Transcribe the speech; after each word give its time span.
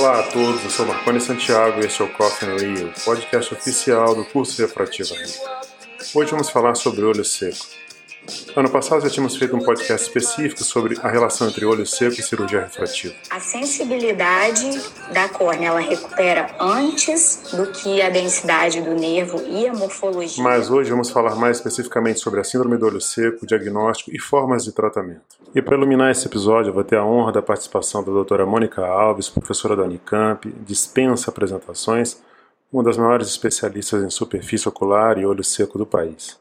Olá 0.00 0.20
a 0.20 0.22
todos, 0.22 0.64
eu 0.64 0.70
sou 0.70 0.86
Marconi 0.86 1.20
Santiago 1.20 1.78
e 1.78 1.84
este 1.84 2.00
é 2.00 2.06
o 2.06 2.08
Coffee 2.08 2.48
Rio, 2.56 2.90
podcast 3.04 3.52
oficial 3.52 4.14
do 4.14 4.24
curso 4.24 4.62
Refrativa 4.62 5.14
Rio. 5.14 5.28
Hoje 6.14 6.30
vamos 6.30 6.48
falar 6.48 6.74
sobre 6.74 7.04
olho 7.04 7.22
seco. 7.22 7.66
Ano 8.56 8.68
passado 8.68 9.02
já 9.02 9.08
tínhamos 9.08 9.36
feito 9.36 9.54
um 9.54 9.60
podcast 9.60 10.08
específico 10.08 10.64
sobre 10.64 10.98
a 11.02 11.08
relação 11.08 11.48
entre 11.48 11.64
olho 11.64 11.86
seco 11.86 12.18
e 12.18 12.22
cirurgia 12.22 12.60
refrativa. 12.62 13.14
A 13.30 13.38
sensibilidade 13.38 14.68
da 15.12 15.28
córnea 15.28 15.68
ela 15.68 15.78
recupera 15.78 16.50
antes 16.58 17.52
do 17.54 17.70
que 17.70 18.02
a 18.02 18.10
densidade 18.10 18.80
do 18.80 18.92
nervo 18.92 19.40
e 19.46 19.68
a 19.68 19.72
morfologia. 19.72 20.42
Mas 20.42 20.68
hoje 20.68 20.90
vamos 20.90 21.10
falar 21.10 21.36
mais 21.36 21.58
especificamente 21.58 22.18
sobre 22.18 22.40
a 22.40 22.44
síndrome 22.44 22.76
do 22.76 22.86
olho 22.86 23.00
seco, 23.00 23.46
diagnóstico 23.46 24.10
e 24.12 24.18
formas 24.18 24.64
de 24.64 24.72
tratamento. 24.72 25.38
E 25.54 25.62
para 25.62 25.76
iluminar 25.76 26.10
esse 26.10 26.26
episódio, 26.26 26.70
eu 26.70 26.74
vou 26.74 26.84
ter 26.84 26.96
a 26.96 27.04
honra 27.04 27.30
da 27.30 27.42
participação 27.42 28.02
da 28.02 28.10
doutora 28.10 28.44
Mônica 28.44 28.84
Alves, 28.84 29.28
professora 29.28 29.76
da 29.76 29.84
Unicamp, 29.84 30.52
dispensa 30.66 31.30
apresentações, 31.30 32.20
uma 32.72 32.82
das 32.82 32.96
maiores 32.96 33.28
especialistas 33.28 34.02
em 34.02 34.10
superfície 34.10 34.68
ocular 34.68 35.18
e 35.18 35.26
olho 35.26 35.44
seco 35.44 35.78
do 35.78 35.86
país. 35.86 36.38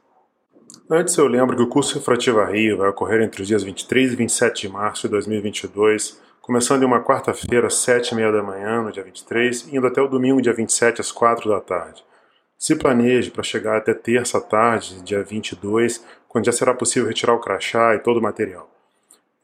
Antes 0.91 1.15
eu 1.19 1.27
lembro 1.27 1.55
que 1.55 1.61
o 1.61 1.67
curso 1.67 1.99
Refrativa 1.99 2.43
Rio 2.45 2.77
vai 2.77 2.89
ocorrer 2.89 3.21
entre 3.21 3.43
os 3.43 3.47
dias 3.47 3.61
23 3.61 4.13
e 4.13 4.15
27 4.15 4.61
de 4.61 4.69
março 4.69 5.03
de 5.03 5.09
2022, 5.09 6.19
começando 6.41 6.81
em 6.81 6.85
uma 6.87 7.03
quarta-feira 7.03 7.67
às 7.67 7.75
7 7.75 8.09
e 8.09 8.15
meia 8.15 8.31
da 8.31 8.41
manhã, 8.41 8.81
no 8.81 8.91
dia 8.91 9.03
23, 9.03 9.71
indo 9.71 9.85
até 9.85 10.01
o 10.01 10.07
domingo, 10.07 10.41
dia 10.41 10.51
27, 10.51 10.99
às 10.99 11.11
4 11.11 11.47
da 11.47 11.61
tarde. 11.61 12.03
Se 12.57 12.75
planeje 12.75 13.29
para 13.29 13.43
chegar 13.43 13.77
até 13.77 13.93
terça 13.93 14.41
tarde, 14.41 15.03
dia 15.03 15.23
22, 15.23 16.03
quando 16.27 16.45
já 16.45 16.51
será 16.51 16.73
possível 16.73 17.07
retirar 17.07 17.35
o 17.35 17.39
crachá 17.39 17.93
e 17.93 17.99
todo 17.99 18.17
o 18.17 18.23
material. 18.23 18.67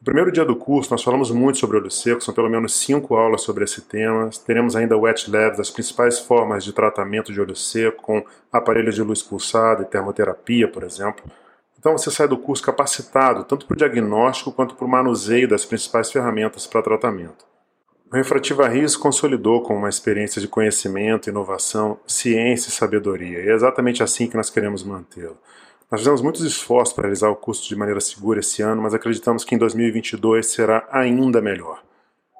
Primeiro 0.06 0.30
dia 0.30 0.44
do 0.44 0.54
curso, 0.54 0.92
nós 0.92 1.02
falamos 1.02 1.32
muito 1.32 1.58
sobre 1.58 1.78
olho 1.78 1.90
seco, 1.90 2.20
são 2.20 2.32
pelo 2.32 2.48
menos 2.48 2.72
cinco 2.74 3.16
aulas 3.16 3.42
sobre 3.42 3.64
esse 3.64 3.80
tema. 3.80 4.30
Teremos 4.46 4.76
ainda 4.76 4.96
wet 4.96 5.28
lab 5.28 5.56
das 5.56 5.68
principais 5.68 6.16
formas 6.16 6.62
de 6.62 6.72
tratamento 6.72 7.32
de 7.32 7.40
olho 7.40 7.56
seco, 7.56 8.04
com 8.04 8.24
aparelho 8.52 8.92
de 8.92 9.02
luz 9.02 9.20
pulsada 9.20 9.82
e 9.82 9.86
termoterapia, 9.86 10.68
por 10.68 10.84
exemplo. 10.84 11.24
Então 11.76 11.98
você 11.98 12.08
sai 12.08 12.28
do 12.28 12.38
curso 12.38 12.62
capacitado 12.62 13.42
tanto 13.42 13.66
para 13.66 13.74
o 13.74 13.76
diagnóstico 13.76 14.52
quanto 14.52 14.76
para 14.76 14.86
o 14.86 14.88
manuseio 14.88 15.48
das 15.48 15.64
principais 15.64 16.12
ferramentas 16.12 16.68
para 16.68 16.82
tratamento. 16.82 17.44
O 18.08 18.14
Refrativa 18.14 18.68
Rio 18.68 18.88
se 18.88 18.96
consolidou 18.96 19.64
como 19.64 19.80
uma 19.80 19.88
experiência 19.88 20.40
de 20.40 20.46
conhecimento, 20.46 21.28
inovação, 21.28 21.98
ciência 22.06 22.68
e 22.68 22.72
sabedoria, 22.72 23.40
e 23.40 23.48
é 23.48 23.52
exatamente 23.52 24.04
assim 24.04 24.28
que 24.28 24.36
nós 24.36 24.50
queremos 24.50 24.84
mantê-lo. 24.84 25.36
Nós 25.90 26.00
fizemos 26.00 26.20
muitos 26.20 26.42
esforços 26.42 26.92
para 26.92 27.04
realizar 27.04 27.30
o 27.30 27.36
curso 27.36 27.68
de 27.68 27.76
maneira 27.76 28.00
segura 28.00 28.40
esse 28.40 28.60
ano, 28.60 28.82
mas 28.82 28.92
acreditamos 28.92 29.44
que 29.44 29.54
em 29.54 29.58
2022 29.58 30.44
será 30.44 30.86
ainda 30.90 31.40
melhor. 31.40 31.80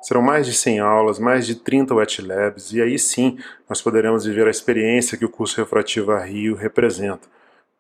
Serão 0.03 0.21
mais 0.21 0.47
de 0.47 0.53
100 0.53 0.81
aulas, 0.81 1.19
mais 1.21 1.47
de 1.47 1.55
30 1.55 1.95
wet 1.95 2.23
labs, 2.23 2.73
e 2.73 2.83
aí 2.83 2.99
sim 2.99 3.39
nós 3.69 3.81
poderemos 3.81 4.25
viver 4.25 4.49
a 4.49 4.51
experiência 4.51 5.17
que 5.17 5.25
o 5.25 5.29
curso 5.29 5.57
Refrativa 5.59 6.19
Rio 6.19 6.57
representa 6.57 7.29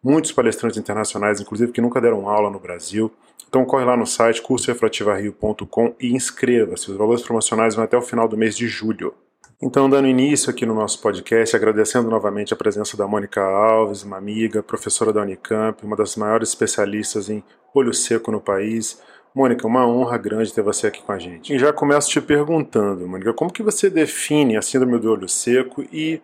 muitos 0.03 0.31
palestrantes 0.31 0.78
internacionais, 0.78 1.41
inclusive 1.41 1.72
que 1.72 1.81
nunca 1.81 2.00
deram 2.00 2.28
aula 2.28 2.48
no 2.48 2.61
Brasil. 2.61 3.12
Então 3.48 3.64
corre 3.64 3.84
lá 3.84 3.97
no 3.97 4.06
site 4.06 4.42
cursofrativario.com 4.42 5.94
e 5.98 6.14
inscreva-se. 6.14 6.92
Os 6.92 6.97
valores 6.97 7.22
promocionais 7.22 7.75
vão 7.75 7.84
até 7.84 7.97
o 7.97 8.03
final 8.03 8.28
do 8.28 8.37
mês 8.37 8.56
de 8.56 8.69
julho. 8.69 9.14
Então, 9.60 9.88
dando 9.88 10.06
início 10.06 10.50
aqui 10.50 10.66
no 10.66 10.74
nosso 10.74 11.00
podcast, 11.00 11.56
agradecendo 11.56 12.10
novamente 12.10 12.52
a 12.52 12.56
presença 12.56 12.94
da 12.94 13.08
Mônica 13.08 13.40
Alves, 13.40 14.02
uma 14.02 14.18
amiga, 14.18 14.62
professora 14.62 15.14
da 15.14 15.22
Unicamp, 15.22 15.82
uma 15.82 15.96
das 15.96 16.14
maiores 16.14 16.50
especialistas 16.50 17.30
em 17.30 17.42
olho 17.74 17.94
seco 17.94 18.30
no 18.30 18.38
país. 18.38 19.00
Mônica, 19.34 19.66
uma 19.66 19.86
honra 19.86 20.19
grande 20.19 20.53
ter 20.53 20.60
você 20.60 20.88
aqui 20.88 21.03
com 21.03 21.12
a 21.12 21.19
gente. 21.19 21.54
E 21.54 21.58
já 21.58 21.72
começo 21.72 22.10
te 22.10 22.20
perguntando, 22.20 23.08
Mônica, 23.08 23.32
como 23.32 23.50
que 23.50 23.62
você 23.62 23.88
define 23.88 24.58
a 24.58 24.62
síndrome 24.62 24.98
do 24.98 25.10
olho 25.10 25.28
seco 25.28 25.82
e 25.91 26.20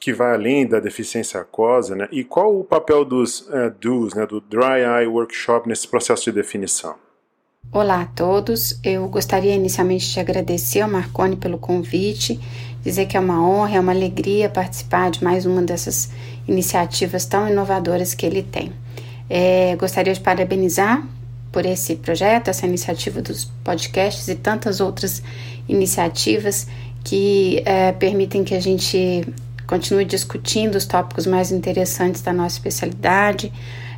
que 0.00 0.12
vai 0.12 0.34
além 0.34 0.64
da 0.64 0.78
deficiência 0.78 1.40
aquosa, 1.40 1.96
né? 1.96 2.08
E 2.12 2.22
qual 2.22 2.56
o 2.56 2.62
papel 2.62 3.04
dos 3.04 3.40
uh, 3.48 3.70
DOs, 3.80 4.14
né, 4.14 4.24
do 4.24 4.40
Dry 4.40 4.84
Eye 4.84 5.08
Workshop 5.08 5.68
nesse 5.68 5.88
processo 5.88 6.24
de 6.24 6.32
definição? 6.32 6.94
Olá 7.72 8.00
a 8.00 8.04
todos, 8.04 8.80
eu 8.82 9.06
gostaria 9.06 9.54
inicialmente 9.54 10.12
de 10.12 10.18
agradecer 10.18 10.80
ao 10.80 10.90
Marconi 10.90 11.36
pelo 11.36 11.56
convite, 11.56 12.40
dizer 12.82 13.06
que 13.06 13.16
é 13.16 13.20
uma 13.20 13.40
honra, 13.40 13.76
é 13.76 13.80
uma 13.80 13.92
alegria 13.92 14.48
participar 14.48 15.08
de 15.08 15.22
mais 15.22 15.46
uma 15.46 15.62
dessas 15.62 16.10
iniciativas 16.48 17.26
tão 17.26 17.48
inovadoras 17.48 18.12
que 18.12 18.26
ele 18.26 18.42
tem. 18.42 18.72
É, 19.28 19.76
gostaria 19.76 20.12
de 20.12 20.18
parabenizar 20.18 21.00
por 21.52 21.64
esse 21.64 21.94
projeto, 21.94 22.48
essa 22.48 22.66
iniciativa 22.66 23.22
dos 23.22 23.44
podcasts 23.62 24.26
e 24.26 24.34
tantas 24.34 24.80
outras 24.80 25.22
iniciativas 25.68 26.66
que 27.04 27.62
é, 27.64 27.92
permitem 27.92 28.42
que 28.42 28.56
a 28.56 28.60
gente 28.60 29.24
continue 29.64 30.04
discutindo 30.04 30.74
os 30.74 30.86
tópicos 30.86 31.24
mais 31.24 31.52
interessantes 31.52 32.20
da 32.20 32.32
nossa 32.32 32.56
especialidade, 32.56 33.52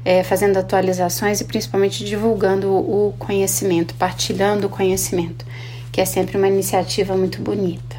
é, 0.05 0.23
fazendo 0.23 0.57
atualizações 0.57 1.41
e 1.41 1.45
principalmente 1.45 2.05
divulgando 2.05 2.73
o 2.73 3.15
conhecimento, 3.19 3.95
partilhando 3.95 4.67
o 4.67 4.71
conhecimento, 4.71 5.45
que 5.91 6.01
é 6.01 6.05
sempre 6.05 6.37
uma 6.37 6.49
iniciativa 6.49 7.17
muito 7.17 7.41
bonita. 7.41 7.97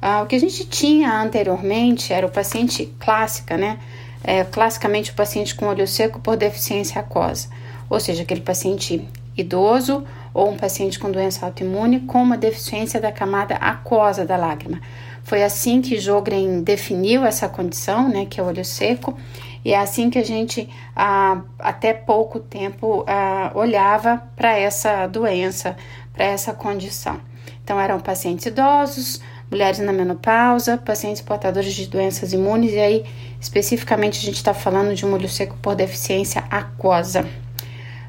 Ah, 0.00 0.22
o 0.22 0.26
que 0.26 0.36
a 0.36 0.40
gente 0.40 0.66
tinha 0.66 1.20
anteriormente 1.20 2.12
era 2.12 2.26
o 2.26 2.30
paciente 2.30 2.92
clássica, 2.98 3.56
né? 3.56 3.78
É, 4.22 4.42
classicamente 4.44 5.10
o 5.10 5.14
paciente 5.14 5.54
com 5.54 5.66
olho 5.66 5.86
seco 5.86 6.18
por 6.18 6.36
deficiência 6.36 7.00
aquosa, 7.00 7.48
ou 7.90 8.00
seja, 8.00 8.22
aquele 8.22 8.40
paciente 8.40 9.06
idoso 9.36 10.04
ou 10.32 10.50
um 10.50 10.56
paciente 10.56 10.98
com 10.98 11.10
doença 11.10 11.44
autoimune 11.44 12.00
com 12.00 12.22
uma 12.22 12.36
deficiência 12.36 13.00
da 13.00 13.12
camada 13.12 13.54
aquosa 13.56 14.24
da 14.24 14.36
lágrima, 14.36 14.80
foi 15.24 15.42
assim 15.42 15.80
que 15.80 15.98
Jogren 15.98 16.62
definiu 16.62 17.24
essa 17.24 17.48
condição, 17.48 18.08
né, 18.08 18.26
que 18.26 18.38
é 18.38 18.42
o 18.42 18.46
olho 18.46 18.64
seco, 18.64 19.18
e 19.64 19.72
é 19.72 19.78
assim 19.78 20.10
que 20.10 20.18
a 20.18 20.24
gente, 20.24 20.68
ah, 20.94 21.40
até 21.58 21.94
pouco 21.94 22.38
tempo, 22.38 23.04
ah, 23.06 23.50
olhava 23.54 24.22
para 24.36 24.58
essa 24.58 25.06
doença, 25.06 25.74
para 26.12 26.26
essa 26.26 26.52
condição. 26.52 27.18
Então, 27.62 27.80
eram 27.80 27.98
pacientes 27.98 28.44
idosos, 28.44 29.22
mulheres 29.50 29.78
na 29.78 29.92
menopausa, 29.92 30.76
pacientes 30.76 31.22
portadores 31.22 31.72
de 31.72 31.86
doenças 31.86 32.34
imunes, 32.34 32.72
e 32.72 32.78
aí, 32.78 33.04
especificamente, 33.40 34.18
a 34.18 34.22
gente 34.22 34.36
está 34.36 34.52
falando 34.52 34.94
de 34.94 35.06
um 35.06 35.14
olho 35.14 35.28
seco 35.28 35.56
por 35.62 35.74
deficiência 35.74 36.44
aquosa. 36.50 37.26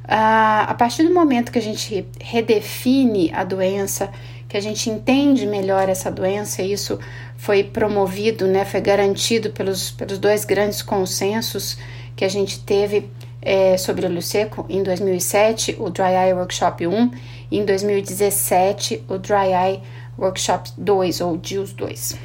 Ah, 0.07 0.66
a 0.67 0.73
partir 0.73 1.03
do 1.03 1.13
momento 1.13 1.51
que 1.53 1.57
a 1.57 1.61
gente 1.61 2.05
redefine 2.19 3.31
a 3.33 3.45
doença 3.45 4.11
que 4.55 4.59
a 4.59 4.61
gente 4.61 4.89
entende 4.89 5.45
melhor 5.45 5.89
essa 5.89 6.09
doença, 6.09 6.61
e 6.61 6.71
isso 6.71 6.97
foi 7.35 7.61
promovido, 7.61 8.47
né, 8.47 8.63
foi 8.63 8.79
garantido 8.79 9.49
pelos, 9.49 9.91
pelos 9.91 10.17
dois 10.17 10.45
grandes 10.45 10.81
consensos 10.81 11.77
que 12.16 12.23
a 12.23 12.29
gente 12.29 12.61
teve 12.61 13.11
é, 13.41 13.75
sobre 13.75 14.05
o 14.05 14.09
olho 14.09 14.21
seco 14.21 14.66
em 14.69 14.81
2007, 14.81 15.75
o 15.77 15.89
Dry 15.89 16.13
Eye 16.13 16.33
Workshop 16.33 16.88
1, 16.88 17.11
e 17.51 17.57
em 17.57 17.66
2017, 17.66 19.03
o 19.09 19.17
Dry 19.17 19.51
Eye 19.51 19.81
Workshop 20.17 20.72
2, 20.77 21.19
ou 21.19 21.35
DIUS 21.35 21.73
2. 21.73 22.16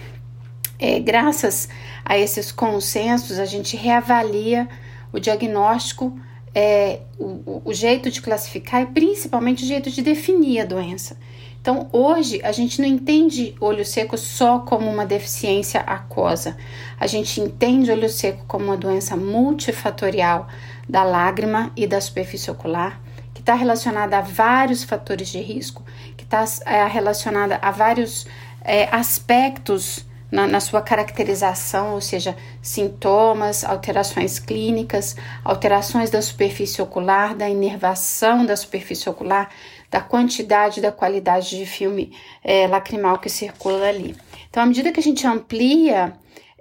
É, 0.79 1.01
graças 1.01 1.69
a 2.05 2.17
esses 2.17 2.53
consensos, 2.53 3.41
a 3.41 3.45
gente 3.45 3.77
reavalia 3.77 4.69
o 5.13 5.19
diagnóstico, 5.19 6.17
é, 6.55 7.01
o, 7.19 7.61
o 7.65 7.75
jeito 7.75 8.09
de 8.09 8.23
classificar 8.23 8.83
e 8.83 8.87
principalmente 8.87 9.65
o 9.65 9.67
jeito 9.67 9.91
de 9.91 10.01
definir 10.01 10.61
a 10.61 10.65
doença. 10.65 11.17
Então, 11.61 11.89
hoje, 11.93 12.41
a 12.43 12.53
gente 12.53 12.81
não 12.81 12.89
entende 12.89 13.55
olho 13.61 13.85
seco 13.85 14.17
só 14.17 14.61
como 14.61 14.91
uma 14.91 15.05
deficiência 15.05 15.81
aquosa. 15.81 16.57
A 16.99 17.07
gente 17.07 17.39
entende 17.39 17.91
olho 17.91 18.09
seco 18.09 18.45
como 18.47 18.65
uma 18.65 18.79
doença 18.79 19.15
multifatorial 19.15 20.49
da 20.89 21.05
lágrima 21.05 21.71
e 21.77 21.87
da 21.87 22.01
superfície 22.01 22.51
ocular, 22.51 22.99
que 23.35 23.41
está 23.41 23.55
relacionada 23.55 24.17
a 24.17 24.23
vários 24.23 24.85
fatores 24.85 25.29
de 25.29 25.41
risco, 25.41 25.85
que 26.17 26.25
está 26.25 26.45
é, 26.65 26.87
relacionada 26.87 27.59
a 27.61 27.71
vários 27.71 28.27
é, 28.63 28.89
aspectos 28.91 30.07
na, 30.31 30.47
na, 30.47 30.61
sua 30.61 30.81
caracterização, 30.81 31.95
ou 31.95 32.01
seja, 32.01 32.37
sintomas, 32.63 33.65
alterações 33.65 34.39
clínicas, 34.39 35.17
alterações 35.45 36.11
da 36.11 36.23
superfície 36.23 36.81
ocular, 36.81 37.35
da 37.35 37.49
inervação 37.49 38.45
da 38.47 38.57
superfície 38.57 39.09
ocular, 39.09 39.51
da 39.91 40.01
quantidade 40.01 40.81
da 40.81 40.93
qualidade 40.93 41.57
de 41.57 41.67
filme 41.67 42.13
é, 42.45 42.67
lacrimal 42.67 43.19
que 43.19 43.29
circula 43.29 43.89
ali. 43.89 44.17
Então, 44.49 44.63
à 44.63 44.67
medida 44.67 44.93
que 44.93 45.01
a 45.01 45.03
gente 45.03 45.27
amplia 45.27 46.13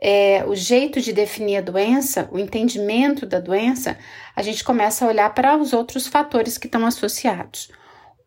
é, 0.01 0.44
o 0.48 0.56
jeito 0.56 1.01
de 1.01 1.12
definir 1.12 1.57
a 1.57 1.62
doença, 1.62 2.30
o 2.31 2.39
entendimento 2.39 3.25
da 3.25 3.39
doença, 3.39 3.98
a 4.36 4.42
gente 4.42 4.63
começa 4.63 5.06
a 5.06 5.07
olhar 5.07 5.33
para 5.33 5.57
os 5.57 5.74
outros 5.74 6.07
fatores 6.07 6.57
que 6.57 6.68
estão 6.68 6.86
associados. 6.86 7.69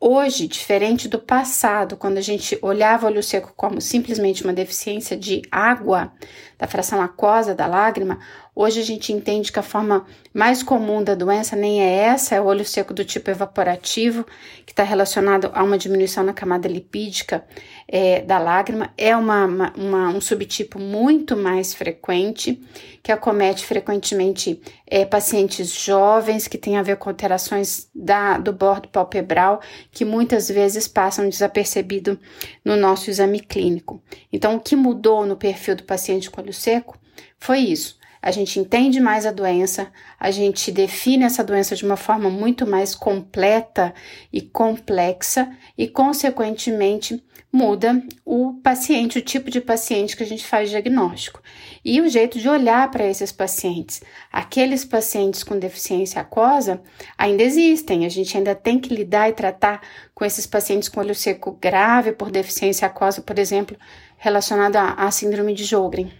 Hoje, 0.04 0.48
diferente 0.48 1.06
do 1.06 1.16
passado, 1.16 1.96
quando 1.96 2.18
a 2.18 2.20
gente 2.20 2.58
olhava 2.60 3.06
o 3.06 3.08
olho 3.08 3.22
seco 3.22 3.52
como 3.56 3.80
simplesmente 3.80 4.42
uma 4.42 4.52
deficiência 4.52 5.16
de 5.16 5.42
água, 5.48 6.12
da 6.58 6.66
fração 6.66 7.00
aquosa 7.00 7.54
da 7.54 7.68
lágrima, 7.68 8.18
hoje 8.52 8.80
a 8.80 8.84
gente 8.84 9.12
entende 9.12 9.52
que 9.52 9.60
a 9.60 9.62
forma 9.62 10.04
mais 10.34 10.60
comum 10.60 11.04
da 11.04 11.14
doença 11.14 11.54
nem 11.54 11.80
é 11.84 11.98
essa, 11.98 12.34
é 12.34 12.40
o 12.40 12.46
olho 12.46 12.64
seco 12.64 12.92
do 12.92 13.04
tipo 13.04 13.30
evaporativo, 13.30 14.26
que 14.66 14.72
está 14.72 14.82
relacionado 14.82 15.52
a 15.54 15.62
uma 15.62 15.78
diminuição 15.78 16.24
na 16.24 16.32
camada 16.32 16.66
lipídica 16.66 17.44
é, 17.94 18.22
da 18.22 18.38
lágrima, 18.38 18.90
é 18.96 19.14
uma, 19.14 19.44
uma, 19.44 19.72
uma, 19.76 20.08
um 20.08 20.20
subtipo 20.20 20.78
muito 20.78 21.36
mais 21.36 21.74
frequente, 21.74 22.58
que 23.02 23.12
acomete 23.12 23.66
frequentemente 23.66 24.62
é, 24.86 25.04
pacientes 25.04 25.70
jovens 25.70 26.48
que 26.48 26.56
têm 26.56 26.78
a 26.78 26.82
ver 26.82 26.96
com 26.96 27.10
alterações 27.10 27.90
da, 27.94 28.38
do 28.38 28.50
bordo 28.50 28.88
palpebral, 28.88 29.60
que 29.90 30.06
muitas 30.06 30.48
vezes 30.48 30.88
passam 30.88 31.28
desapercebido 31.28 32.18
no 32.64 32.76
nosso 32.76 33.10
exame 33.10 33.40
clínico. 33.40 34.02
Então, 34.32 34.56
o 34.56 34.60
que 34.60 34.74
mudou 34.74 35.26
no 35.26 35.36
perfil 35.36 35.76
do 35.76 35.84
paciente 35.84 36.30
com 36.30 36.40
olho 36.40 36.54
seco 36.54 36.98
foi 37.38 37.58
isso 37.58 38.00
a 38.22 38.30
gente 38.30 38.60
entende 38.60 39.00
mais 39.00 39.26
a 39.26 39.32
doença, 39.32 39.90
a 40.18 40.30
gente 40.30 40.70
define 40.70 41.24
essa 41.24 41.42
doença 41.42 41.74
de 41.74 41.84
uma 41.84 41.96
forma 41.96 42.30
muito 42.30 42.64
mais 42.64 42.94
completa 42.94 43.92
e 44.32 44.40
complexa 44.40 45.50
e, 45.76 45.88
consequentemente, 45.88 47.20
muda 47.52 48.00
o 48.24 48.54
paciente, 48.62 49.18
o 49.18 49.22
tipo 49.22 49.50
de 49.50 49.60
paciente 49.60 50.16
que 50.16 50.22
a 50.22 50.26
gente 50.26 50.46
faz 50.46 50.70
diagnóstico 50.70 51.42
e 51.84 52.00
o 52.00 52.08
jeito 52.08 52.38
de 52.38 52.48
olhar 52.48 52.90
para 52.92 53.04
esses 53.04 53.32
pacientes. 53.32 54.00
Aqueles 54.32 54.84
pacientes 54.84 55.42
com 55.42 55.58
deficiência 55.58 56.20
aquosa 56.20 56.80
ainda 57.18 57.42
existem, 57.42 58.06
a 58.06 58.08
gente 58.08 58.36
ainda 58.36 58.54
tem 58.54 58.78
que 58.78 58.94
lidar 58.94 59.28
e 59.28 59.34
tratar 59.34 59.82
com 60.14 60.24
esses 60.24 60.46
pacientes 60.46 60.88
com 60.88 61.00
olho 61.00 61.14
seco 61.14 61.58
grave 61.60 62.12
por 62.12 62.30
deficiência 62.30 62.86
aquosa, 62.86 63.20
por 63.20 63.38
exemplo, 63.38 63.76
relacionada 64.16 64.80
à 64.80 65.10
síndrome 65.10 65.52
de 65.52 65.64
Jogren. 65.64 66.10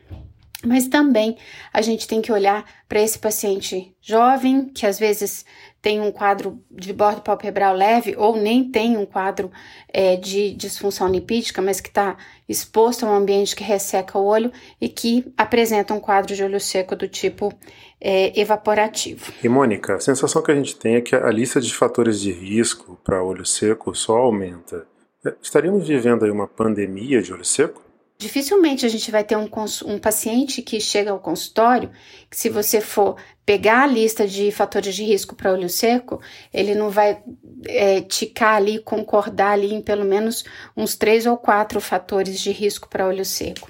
Mas 0.65 0.87
também 0.87 1.37
a 1.73 1.83
gente 1.83 2.07
tem 2.07 2.23
que 2.23 2.33
olhar 2.33 2.65
para 2.89 3.01
esse 3.01 3.19
paciente 3.19 3.95
jovem, 4.01 4.67
que 4.67 4.87
às 4.87 4.99
vezes 4.99 5.45
tem 5.83 6.01
um 6.01 6.13
quadro 6.13 6.63
de 6.71 6.93
bordo 6.93 7.23
palpebral 7.23 7.75
leve 7.75 8.15
ou 8.17 8.37
nem 8.37 8.71
tem 8.71 8.97
um 8.97 9.05
quadro 9.05 9.51
é, 9.89 10.17
de 10.17 10.55
disfunção 10.55 11.09
lipídica, 11.09 11.61
mas 11.61 11.81
que 11.81 11.89
está 11.89 12.17
exposto 12.49 13.05
a 13.05 13.11
um 13.11 13.17
ambiente 13.17 13.57
que 13.57 13.65
resseca 13.65 14.17
o 14.17 14.25
olho 14.25 14.53
e 14.81 14.89
que 14.89 15.33
apresenta 15.37 15.93
um 15.93 15.99
quadro 15.99 16.37
de 16.37 16.45
olho 16.45 16.61
seco 16.61 16.95
do 16.95 17.09
tipo 17.09 17.53
é, 18.01 18.39
evaporativo. 18.41 19.33
E 19.43 19.49
Mônica, 19.49 19.97
a 19.97 20.01
sensação 20.01 20.41
que 20.41 20.53
a 20.53 20.55
gente 20.55 20.77
tem 20.77 20.95
é 20.95 21.01
que 21.01 21.17
a 21.17 21.31
lista 21.31 21.61
de 21.61 21.75
fatores 21.75 22.21
de 22.21 22.31
risco 22.31 22.97
para 23.03 23.23
olho 23.23 23.45
seco 23.45 23.93
só 23.93 24.19
aumenta. 24.19 24.87
É, 25.27 25.35
estaríamos 25.43 25.89
vivendo 25.89 26.25
aí 26.25 26.31
uma 26.31 26.47
pandemia 26.47 27.21
de 27.21 27.33
olho 27.33 27.45
seco? 27.45 27.82
Dificilmente 28.23 28.87
a 28.87 28.89
gente 28.89 29.11
vai 29.11 29.25
ter 29.25 29.37
um, 29.37 29.49
um 29.85 29.99
paciente 29.99 30.63
que 30.63 30.79
chega 30.79 31.11
ao 31.11 31.19
consultório, 31.19 31.91
que 32.31 32.37
se 32.37 32.49
você 32.49 32.81
for 32.81 33.17
pegar 33.45 33.83
a 33.83 33.87
lista 33.87 34.29
de 34.29 34.53
fatores 34.53 34.95
de 34.95 35.03
risco 35.03 35.35
para 35.35 35.53
olho 35.53 35.69
seco, 35.69 36.21
ele 36.55 36.73
não 36.73 36.89
vai 36.89 37.21
é, 37.67 38.01
ticar 38.01 38.55
ali, 38.55 38.79
concordar 38.79 39.55
ali 39.55 39.75
em 39.75 39.83
pelo 39.83 40.05
menos 40.05 40.45
uns 40.77 40.95
três 40.95 41.27
ou 41.27 41.37
quatro 41.37 41.81
fatores 41.81 42.39
de 42.39 42.53
risco 42.53 42.89
para 42.89 43.09
olho 43.09 43.25
seco. 43.25 43.69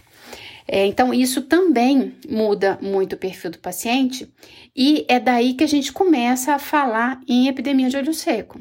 É, 0.69 0.85
então, 0.85 1.15
isso 1.15 1.41
também 1.41 2.15
muda 2.29 2.79
muito 2.83 3.15
o 3.15 3.19
perfil 3.19 3.53
do 3.53 3.59
paciente, 3.59 4.31
e 4.77 5.07
é 5.09 5.19
daí 5.19 5.55
que 5.55 5.65
a 5.65 5.67
gente 5.69 5.95
começa 5.95 6.53
a 6.53 6.59
falar 6.59 7.19
em 7.27 7.49
epidemia 7.49 7.89
de 7.89 7.97
olho 7.97 8.13
seco. 8.13 8.61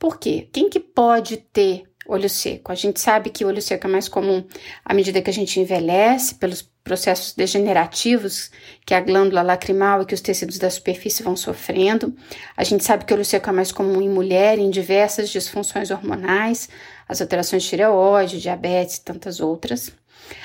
Por 0.00 0.18
quê? 0.18 0.48
Quem 0.52 0.68
que 0.68 0.80
pode 0.80 1.36
ter 1.36 1.84
olho 2.14 2.28
seco. 2.28 2.72
A 2.72 2.74
gente 2.74 3.00
sabe 3.00 3.30
que 3.30 3.44
o 3.44 3.48
olho 3.48 3.62
seco 3.62 3.86
é 3.86 3.90
mais 3.90 4.08
comum 4.08 4.44
à 4.84 4.94
medida 4.94 5.20
que 5.22 5.30
a 5.30 5.32
gente 5.32 5.58
envelhece, 5.60 6.34
pelos 6.34 6.62
processos 6.84 7.32
degenerativos 7.32 8.50
que 8.84 8.94
a 8.94 9.00
glândula 9.00 9.42
lacrimal 9.42 10.02
e 10.02 10.06
que 10.06 10.14
os 10.14 10.20
tecidos 10.20 10.58
da 10.58 10.68
superfície 10.68 11.22
vão 11.22 11.36
sofrendo. 11.36 12.14
A 12.56 12.64
gente 12.64 12.84
sabe 12.84 13.04
que 13.04 13.12
o 13.12 13.16
olho 13.16 13.24
seco 13.24 13.48
é 13.48 13.52
mais 13.52 13.70
comum 13.70 14.02
em 14.02 14.08
mulher, 14.08 14.58
em 14.58 14.70
diversas 14.70 15.30
disfunções 15.30 15.90
hormonais, 15.90 16.68
as 17.08 17.20
alterações 17.20 17.62
de 17.62 17.68
tireoide, 17.68 18.40
diabetes 18.40 18.96
e 18.96 19.04
tantas 19.04 19.40
outras. 19.40 19.92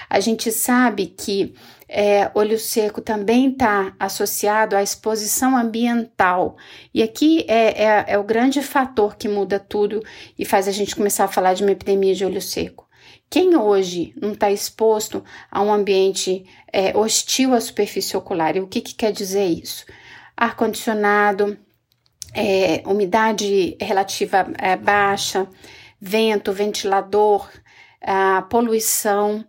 A 0.10 0.20
gente 0.20 0.52
sabe 0.52 1.08
que 1.08 1.54
é, 1.90 2.30
olho 2.34 2.60
seco 2.60 3.02
também 3.02 3.50
está 3.52 3.96
associado 4.00 4.76
à 4.76 4.84
exposição 4.84 5.56
ambiental. 5.56 6.58
E 6.94 7.02
aqui 7.02 7.46
é, 7.48 7.84
é, 7.84 8.06
é 8.10 8.18
o 8.18 8.24
grande 8.24 8.62
fator 8.62 9.16
que 9.16 9.28
muda 9.28 9.60
tudo 9.60 10.04
e 10.38 10.46
faz 10.46 10.68
a 10.68 10.72
gente 10.72 10.96
começar 10.96 11.26
a 11.26 11.30
falar 11.30 11.54
de 11.54 11.64
uma 11.64 11.72
epidemia 11.72 12.14
de 12.14 12.26
olho 12.26 12.42
seco. 12.42 12.88
Quem 13.30 13.56
hoje 13.56 14.14
não 14.22 14.32
está 14.32 14.52
exposto 14.52 15.24
a 15.52 15.62
um 15.62 15.72
ambiente 15.72 16.46
é, 16.72 16.98
hostil 16.98 17.54
à 17.54 17.60
superfície 17.60 18.16
ocular? 18.16 18.56
E 18.56 18.62
o 18.62 18.68
que, 18.68 18.82
que 18.82 18.96
quer 18.96 19.12
dizer 19.12 19.46
isso? 19.46 19.86
Ar-condicionado, 20.36 21.58
é, 22.34 22.82
umidade 22.86 23.78
relativa 23.82 24.48
é, 24.58 24.76
baixa, 24.76 25.48
vento, 26.00 26.54
ventilador, 26.54 27.50
poluição, 28.50 29.44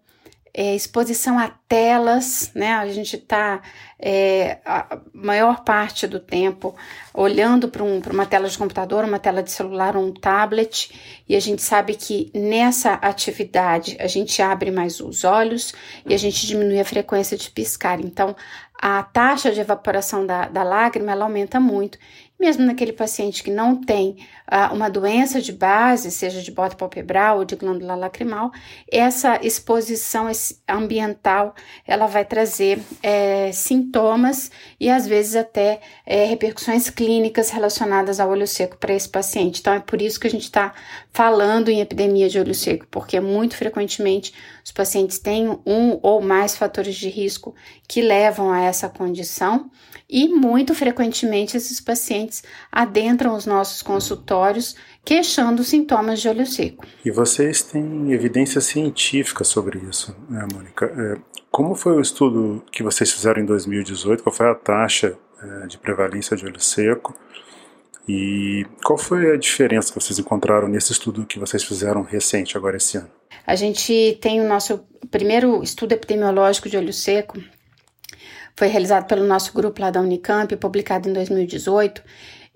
é, 0.61 0.75
exposição 0.75 1.39
a 1.39 1.53
telas, 1.69 2.51
né? 2.53 2.73
A 2.73 2.89
gente 2.89 3.15
está 3.15 3.63
é, 3.97 4.59
a 4.67 4.99
maior 5.15 5.63
parte 5.63 6.05
do 6.05 6.19
tempo 6.19 6.75
olhando 7.15 7.69
para 7.69 7.85
um, 7.85 8.03
uma 8.11 8.27
tela 8.27 8.49
de 8.49 8.59
computador, 8.59 9.05
uma 9.05 9.21
tela 9.21 9.41
de 9.41 9.53
celular, 9.53 9.97
um 9.97 10.13
tablet, 10.13 11.23
e 11.29 11.37
a 11.37 11.41
gente 11.41 11.63
sabe 11.63 11.95
que 11.95 12.33
nessa 12.35 12.95
atividade 12.95 13.97
a 14.01 14.09
gente 14.09 14.43
abre 14.43 14.73
mais 14.73 14.99
os 14.99 15.23
olhos 15.23 15.73
e 16.05 16.13
a 16.13 16.19
gente 16.19 16.45
diminui 16.45 16.81
a 16.81 16.85
frequência 16.85 17.37
de 17.37 17.49
piscar. 17.53 18.01
Então, 18.01 18.35
a 18.83 19.01
taxa 19.05 19.53
de 19.53 19.61
evaporação 19.61 20.27
da, 20.27 20.49
da 20.49 20.65
lágrima 20.65 21.13
ela 21.13 21.25
aumenta 21.25 21.61
muito 21.61 21.99
mesmo 22.39 22.65
naquele 22.65 22.93
paciente 22.93 23.43
que 23.43 23.51
não 23.51 23.81
tem 23.81 24.17
uh, 24.51 24.73
uma 24.75 24.89
doença 24.89 25.41
de 25.41 25.53
base, 25.53 26.11
seja 26.11 26.41
de 26.41 26.51
bota 26.51 26.77
palpebral 26.77 27.39
ou 27.39 27.45
de 27.45 27.57
glândula 27.57 27.95
lacrimal, 27.95 28.53
essa 28.91 29.41
exposição 29.43 30.31
ambiental 30.69 31.55
ela 31.87 32.07
vai 32.07 32.25
trazer 32.25 32.79
é, 33.03 33.51
sintomas 33.53 34.51
e 34.79 34.89
às 34.89 35.07
vezes 35.07 35.35
até 35.35 35.81
é, 36.07 36.25
repercussões 36.27 36.89
clínicas 36.91 37.51
relacionadas 37.51 38.21
ao 38.21 38.31
olho 38.31 38.47
seco 38.47 38.77
para 38.77 38.95
esse 38.95 39.09
paciente. 39.09 39.61
Então 39.61 39.73
é 39.73 39.81
por 39.81 40.01
isso 40.01 40.21
que 40.21 40.27
a 40.27 40.31
gente 40.31 40.45
está 40.45 40.73
falando 41.13 41.71
em 41.71 41.81
epidemia 41.81 42.29
de 42.29 42.39
olho 42.39 42.55
seco, 42.55 42.87
porque 42.91 43.19
muito 43.21 43.57
frequentemente 43.57 44.33
os 44.65 44.71
pacientes 44.71 45.19
têm 45.19 45.49
um 45.67 45.99
ou 46.03 46.21
mais 46.21 46.57
fatores 46.57 46.95
de 46.95 47.09
risco 47.09 47.55
que 47.89 48.01
levam 48.01 48.53
a 48.53 48.61
essa 48.61 48.89
condição 48.89 49.71
e 50.09 50.29
muito 50.29 50.75
frequentemente 50.75 51.57
esses 51.57 51.81
pacientes 51.81 52.28
adentram 52.71 53.35
os 53.35 53.47
nossos 53.47 53.83
consultórios 53.83 54.77
queixando 55.05 55.65
sintomas 55.65 56.21
de 56.21 56.29
olho 56.29 56.47
seco. 56.47 56.85
E 57.05 57.11
vocês 57.11 57.63
têm 57.63 58.13
evidência 58.13 58.61
científica 58.61 59.45
sobre 59.45 59.79
isso, 59.79 60.17
né, 60.29 60.47
Mônica? 60.53 60.87
É, 60.87 61.19
como 61.51 61.75
foi 61.75 61.95
o 61.95 62.01
estudo 62.01 62.63
que 62.71 62.83
vocês 62.83 63.13
fizeram 63.13 63.41
em 63.41 63.47
2018? 63.47 64.23
Qual 64.23 64.35
foi 64.35 64.49
a 64.49 64.55
taxa 64.55 65.19
é, 65.43 65.67
de 65.67 65.79
prevalência 65.79 66.37
de 66.37 66.45
olho 66.45 66.61
seco? 66.61 67.15
E 68.09 68.65
qual 68.83 68.99
foi 68.99 69.33
a 69.33 69.37
diferença 69.37 69.93
que 69.93 70.01
vocês 70.01 70.19
encontraram 70.19 70.67
nesse 70.67 70.93
estudo 70.93 71.27
que 71.27 71.39
vocês 71.39 71.63
fizeram 71.63 72.03
recente, 72.03 72.57
agora 72.57 72.79
esse 72.79 72.97
ano? 72.97 73.11
A 73.47 73.55
gente 73.55 74.19
tem 74.21 74.41
o 74.41 74.49
nosso 74.49 74.81
primeiro 75.11 75.63
estudo 75.63 75.93
epidemiológico 75.93 76.69
de 76.69 76.77
olho 76.77 76.93
seco, 76.93 77.39
foi 78.59 78.67
realizado 78.67 79.07
pelo 79.07 79.25
nosso 79.25 79.53
grupo 79.53 79.81
lá 79.81 79.89
da 79.89 80.01
Unicamp, 80.01 80.55
publicado 80.57 81.09
em 81.09 81.13
2018, 81.13 82.03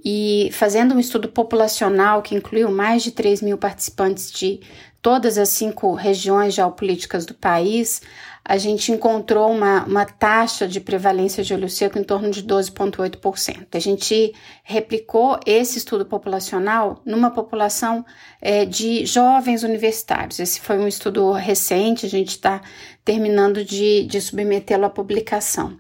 e 0.05 0.51
fazendo 0.53 0.97
um 0.97 0.99
estudo 0.99 1.29
populacional 1.29 2.23
que 2.23 2.35
incluiu 2.35 2.73
mais 2.73 3.05
de 3.05 3.13
3 3.13 3.41
mil 3.41 3.57
participantes 3.57 4.33
de 4.33 4.59
todas 5.03 5.37
as 5.37 5.49
cinco 5.49 5.93
regiões 5.95 6.55
geopolíticas 6.55 7.27
do 7.27 7.35
país, 7.35 8.01
a 8.45 8.57
gente 8.57 8.91
encontrou 8.91 9.51
uma, 9.51 9.85
uma 9.85 10.05
taxa 10.05 10.67
de 10.67 10.81
prevalência 10.81 11.45
de 11.45 11.53
olho 11.53 11.69
seco 11.69 11.99
em 11.99 12.05
torno 12.05 12.31
de 12.31 12.43
12,8%. 12.43 13.67
A 13.73 13.79
gente 13.79 14.33
replicou 14.63 15.39
esse 15.45 15.79
estudo 15.79 16.07
populacional 16.07 17.01
numa 17.05 17.31
população 17.31 18.05
é, 18.41 18.65
de 18.65 19.05
jovens 19.05 19.63
universitários. 19.65 20.39
Esse 20.39 20.61
foi 20.61 20.79
um 20.79 20.89
estudo 20.89 21.33
recente, 21.33 22.07
a 22.07 22.09
gente 22.09 22.31
está 22.31 22.63
terminando 23.05 23.65
de, 23.65 24.05
de 24.05 24.21
submetê-lo 24.21 24.87
à 24.87 24.91
publicação. 24.91 25.77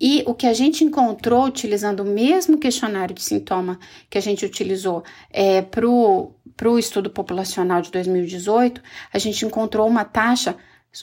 E 0.00 0.22
o 0.26 0.34
que 0.34 0.46
a 0.46 0.52
gente 0.52 0.84
encontrou 0.84 1.44
utilizando 1.44 2.00
o 2.00 2.06
mesmo 2.06 2.56
questionário 2.56 3.14
de 3.14 3.22
sintoma 3.22 3.78
que 4.08 4.16
a 4.16 4.20
gente 4.20 4.46
utilizou 4.46 5.02
é, 5.30 5.60
para 5.60 5.88
o 5.88 6.32
estudo 6.78 7.10
populacional 7.10 7.80
de 7.80 7.90
2018, 7.92 8.82
a 9.12 9.18
gente 9.18 9.44
encontrou 9.44 9.86
uma 9.86 10.04
taxa 10.04 10.56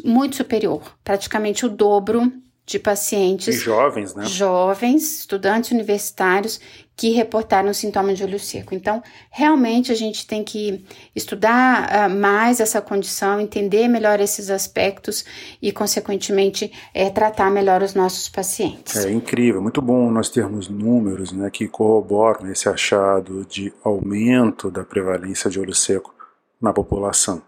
muito 0.04 0.36
superior, 0.36 0.98
praticamente 1.04 1.66
o 1.66 1.70
dobro 1.70 2.32
de 2.66 2.80
pacientes 2.80 3.56
jovens, 3.62 4.16
né? 4.16 4.26
Jovens, 4.26 5.20
estudantes 5.20 5.72
universitários 5.72 6.60
que 6.98 7.12
reportaram 7.12 7.74
sintomas 7.74 8.18
de 8.18 8.24
olho 8.24 8.40
seco. 8.40 8.74
Então, 8.74 9.04
realmente 9.30 9.92
a 9.92 9.96
gente 9.96 10.26
tem 10.26 10.44
que 10.44 10.84
estudar 11.16 12.10
uh, 12.10 12.10
mais 12.10 12.60
essa 12.60 12.82
condição, 12.82 13.40
entender 13.40 13.88
melhor 13.88 14.20
esses 14.20 14.50
aspectos 14.50 15.26
e, 15.62 15.72
consequentemente, 15.72 16.72
é, 16.94 17.10
tratar 17.10 17.52
melhor 17.52 17.84
os 17.84 17.94
nossos 17.94 18.30
pacientes. 18.30 18.96
É 18.96 19.12
incrível, 19.12 19.62
muito 19.62 19.82
bom 19.82 20.10
nós 20.10 20.30
termos 20.30 20.70
números 20.70 21.32
né, 21.34 21.50
que 21.52 21.68
corroboram 21.68 22.50
esse 22.50 22.70
achado 22.70 23.46
de 23.46 23.74
aumento 23.84 24.72
da 24.72 24.84
prevalência 24.84 25.50
de 25.50 25.60
olho 25.60 25.76
seco 25.76 26.16
na 26.62 26.72
população. 26.72 27.42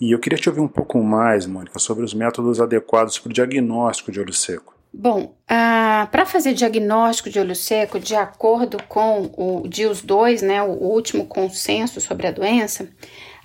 E 0.00 0.12
eu 0.12 0.18
queria 0.18 0.38
te 0.38 0.48
ouvir 0.48 0.60
um 0.60 0.68
pouco 0.68 1.02
mais, 1.02 1.46
Mônica, 1.46 1.78
sobre 1.78 2.04
os 2.04 2.12
métodos 2.12 2.60
adequados 2.60 3.18
para 3.18 3.30
o 3.30 3.32
diagnóstico 3.32 4.12
de 4.12 4.20
olho 4.20 4.32
seco. 4.32 4.74
Bom, 4.92 5.34
para 5.46 6.24
fazer 6.24 6.54
diagnóstico 6.54 7.28
de 7.28 7.38
olho 7.38 7.54
seco, 7.54 7.98
de 7.98 8.14
acordo 8.14 8.82
com 8.88 9.30
o 9.36 9.68
DIUS 9.68 10.00
2, 10.02 10.42
né, 10.42 10.62
o 10.62 10.72
último 10.72 11.26
consenso 11.26 12.00
sobre 12.00 12.26
a 12.26 12.30
doença, 12.30 12.88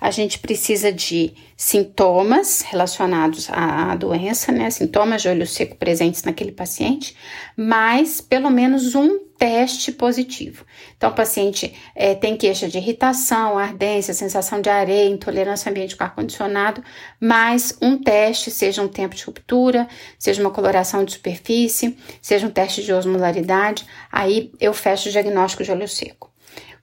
a 0.00 0.10
gente 0.10 0.38
precisa 0.38 0.90
de 0.90 1.34
sintomas 1.56 2.62
relacionados 2.62 3.48
à 3.50 3.94
doença, 3.94 4.50
né, 4.50 4.70
sintomas 4.70 5.22
de 5.22 5.28
olho 5.28 5.46
seco 5.46 5.76
presentes 5.76 6.22
naquele 6.22 6.52
paciente, 6.52 7.16
mais 7.56 8.20
pelo 8.20 8.50
menos 8.50 8.94
um 8.94 9.18
teste 9.42 9.90
positivo. 9.90 10.64
Então, 10.96 11.10
o 11.10 11.14
paciente 11.14 11.74
é, 11.96 12.14
tem 12.14 12.36
queixa 12.36 12.68
de 12.68 12.78
irritação, 12.78 13.58
ardência, 13.58 14.14
sensação 14.14 14.60
de 14.60 14.70
areia, 14.70 15.10
intolerância 15.10 15.68
ao 15.68 15.72
ambiente 15.72 15.96
com 15.96 16.04
ar-condicionado, 16.04 16.80
mais 17.18 17.76
um 17.82 17.98
teste, 17.98 18.52
seja 18.52 18.80
um 18.80 18.86
tempo 18.86 19.16
de 19.16 19.24
ruptura, 19.24 19.88
seja 20.16 20.40
uma 20.40 20.52
coloração 20.52 21.04
de 21.04 21.14
superfície, 21.14 21.98
seja 22.20 22.46
um 22.46 22.50
teste 22.50 22.84
de 22.84 22.92
osmolaridade, 22.92 23.84
aí 24.12 24.52
eu 24.60 24.72
fecho 24.72 25.08
o 25.08 25.12
diagnóstico 25.12 25.64
de 25.64 25.72
olho 25.72 25.88
seco. 25.88 26.31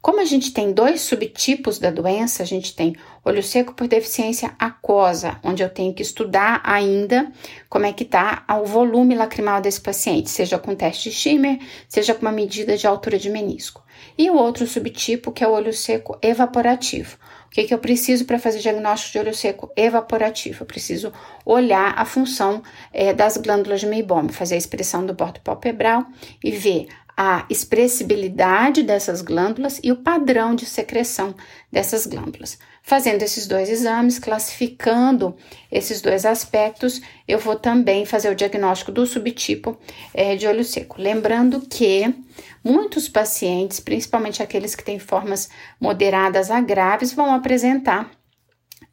Como 0.01 0.21
a 0.21 0.25
gente 0.25 0.53
tem 0.53 0.71
dois 0.71 1.01
subtipos 1.01 1.77
da 1.77 1.91
doença, 1.91 2.41
a 2.41 2.45
gente 2.45 2.73
tem 2.73 2.95
olho 3.23 3.43
seco 3.43 3.73
por 3.73 3.85
deficiência 3.85 4.55
aquosa, 4.57 5.37
onde 5.43 5.61
eu 5.61 5.69
tenho 5.69 5.93
que 5.93 6.01
estudar 6.01 6.61
ainda 6.63 7.29
como 7.67 7.85
é 7.85 7.91
que 7.91 8.03
está 8.03 8.45
o 8.61 8.65
volume 8.65 9.13
lacrimal 9.13 9.59
desse 9.59 9.81
paciente, 9.81 10.29
seja 10.29 10.57
com 10.57 10.73
teste 10.73 11.11
Schirmer, 11.11 11.59
seja 11.87 12.15
com 12.15 12.21
uma 12.21 12.31
medida 12.31 12.77
de 12.77 12.87
altura 12.87 13.19
de 13.19 13.29
menisco. 13.29 13.83
E 14.17 14.29
o 14.29 14.35
outro 14.35 14.65
subtipo, 14.65 15.33
que 15.33 15.43
é 15.43 15.47
o 15.47 15.51
olho 15.51 15.73
seco 15.73 16.17
evaporativo. 16.21 17.17
O 17.47 17.49
que, 17.49 17.65
que 17.65 17.73
eu 17.73 17.79
preciso 17.79 18.23
para 18.23 18.39
fazer 18.39 18.59
diagnóstico 18.59 19.11
de 19.11 19.19
olho 19.19 19.35
seco 19.35 19.69
evaporativo? 19.75 20.61
Eu 20.61 20.67
preciso 20.67 21.11
olhar 21.45 21.93
a 21.97 22.05
função 22.05 22.63
é, 22.93 23.13
das 23.13 23.35
glândulas 23.35 23.81
de 23.81 23.87
Meibom, 23.87 24.29
fazer 24.29 24.55
a 24.55 24.59
expressão 24.59 25.05
do 25.05 25.13
bordo 25.13 25.41
palpebral 25.41 26.05
e 26.41 26.51
ver 26.51 26.87
a 27.21 27.45
expressibilidade 27.49 28.81
dessas 28.81 29.21
glândulas 29.21 29.77
e 29.83 29.91
o 29.91 29.97
padrão 29.97 30.55
de 30.55 30.65
secreção 30.65 31.35
dessas 31.69 32.05
glândulas. 32.05 32.57
Fazendo 32.81 33.21
esses 33.21 33.45
dois 33.45 33.67
exames, 33.67 34.17
classificando 34.17 35.35
esses 35.69 35.99
dois 35.99 36.25
aspectos, 36.25 37.01
eu 37.27 37.37
vou 37.37 37.57
também 37.57 38.05
fazer 38.05 38.29
o 38.29 38.35
diagnóstico 38.35 38.89
do 38.89 39.05
subtipo 39.05 39.77
é, 40.13 40.37
de 40.37 40.47
olho 40.47 40.63
seco. 40.63 40.95
Lembrando 40.97 41.59
que 41.59 42.15
muitos 42.63 43.09
pacientes, 43.09 43.81
principalmente 43.81 44.41
aqueles 44.41 44.73
que 44.73 44.85
têm 44.85 44.97
formas 44.97 45.49
moderadas 45.77 46.49
a 46.49 46.61
graves, 46.61 47.11
vão 47.11 47.35
apresentar 47.35 48.09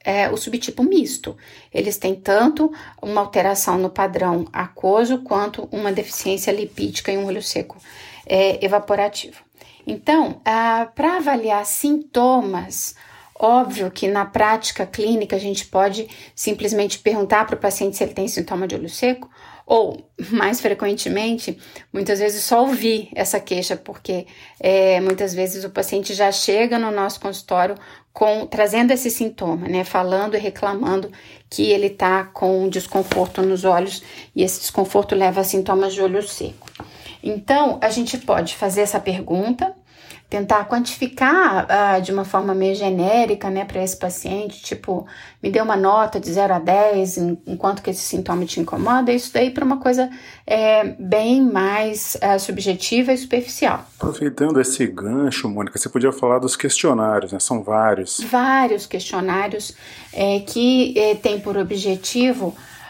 é, 0.05 0.29
o 0.29 0.37
subtipo 0.37 0.83
misto. 0.83 1.37
Eles 1.73 1.97
têm 1.97 2.17
tanto 2.17 2.73
uma 3.01 3.21
alteração 3.21 3.79
no 3.79 3.89
padrão 3.89 4.49
aquoso 4.53 5.19
quanto 5.19 5.69
uma 5.71 5.93
deficiência 5.93 6.51
lipídica 6.51 7.13
em 7.13 7.19
um 7.19 7.27
olho 7.27 7.43
seco 7.43 7.77
é, 8.27 8.65
evaporativo. 8.65 9.47
Então, 9.87 10.41
para 10.95 11.17
avaliar 11.17 11.65
sintomas, 11.65 12.97
óbvio 13.39 13.91
que 13.91 14.09
na 14.09 14.25
prática 14.25 14.85
clínica 14.85 15.37
a 15.37 15.39
gente 15.39 15.67
pode 15.67 16.09
simplesmente 16.35 16.99
perguntar 16.99 17.47
para 17.47 17.55
o 17.55 17.59
paciente 17.59 17.97
se 17.97 18.03
ele 18.03 18.13
tem 18.13 18.27
sintoma 18.27 18.67
de 18.67 18.75
olho 18.75 18.89
seco, 18.89 19.31
ou 19.65 20.09
mais 20.31 20.61
frequentemente, 20.61 21.59
muitas 21.93 22.19
vezes 22.19 22.43
só 22.43 22.63
ouvir 22.63 23.11
essa 23.15 23.39
queixa, 23.39 23.77
porque 23.77 24.27
é, 24.59 25.01
muitas 25.01 25.33
vezes 25.33 25.65
o 25.65 25.71
paciente 25.71 26.15
já 26.15 26.33
chega 26.33 26.79
no 26.79 26.91
nosso 26.91 27.21
consultório 27.21 27.77
com 28.13 28.47
trazendo 28.47 28.93
esse 28.93 29.11
sintoma, 29.11 29.69
né, 29.69 29.85
falando 29.85 30.37
e 30.37 30.39
reclamando 30.39 31.13
que 31.51 31.71
ele 31.71 31.89
está 31.89 32.25
com 32.25 32.69
desconforto 32.69 33.43
nos 33.43 33.65
olhos 33.65 34.03
e 34.35 34.43
esse 34.43 34.61
desconforto 34.61 35.15
leva 35.15 35.43
a 35.43 35.45
sintomas 35.45 35.93
de 35.93 36.01
olho 36.01 36.27
seco. 36.27 36.67
Então, 37.23 37.79
a 37.83 37.89
gente 37.89 38.19
pode 38.19 38.55
fazer 38.55 38.83
essa 38.83 39.01
pergunta, 39.01 39.75
tentar 40.29 40.65
quantificar 40.65 41.67
uh, 41.67 42.03
de 42.03 42.13
uma 42.13 42.25
forma 42.25 42.53
meio 42.53 42.75
genérica, 42.75 43.49
né, 43.49 43.65
para 43.65 43.83
esse 43.83 43.97
paciente, 43.97 44.61
tipo, 44.61 45.07
me 45.41 45.51
dê 45.51 45.61
uma 45.61 45.77
nota 45.77 46.19
de 46.19 46.33
0 46.33 46.55
a 46.55 46.59
10, 46.59 47.19
enquanto 47.47 47.81
que 47.81 47.91
esse 47.91 48.03
sintoma 48.03 48.45
te 48.45 48.59
incomoda, 48.59 49.13
isso 49.13 49.33
daí 49.33 49.51
para 49.51 49.65
uma 49.65 49.79
coisa 49.79 50.11
é, 50.45 50.85
bem 50.99 51.41
mais 51.41 52.17
uh, 52.17 52.41
subjetiva 52.41 53.13
e 53.13 53.19
superficial. 53.19 53.87
Aproveitando 53.97 54.61
esse 54.61 54.85
gancho, 54.87 55.49
Mônica, 55.49 55.79
você 55.79 55.89
podia 55.89 56.11
falar 56.11 56.41
dos 56.41 56.57
questionários, 56.57 57.33
né? 57.33 57.39
São 57.39 57.63
vários. 57.63 58.21
Vários 58.21 58.85
questionários 58.85 59.77
é, 60.13 60.41
que 60.41 60.99
é, 60.99 61.15
têm 61.15 61.39
por 61.39 61.57
objetivo 61.57 62.49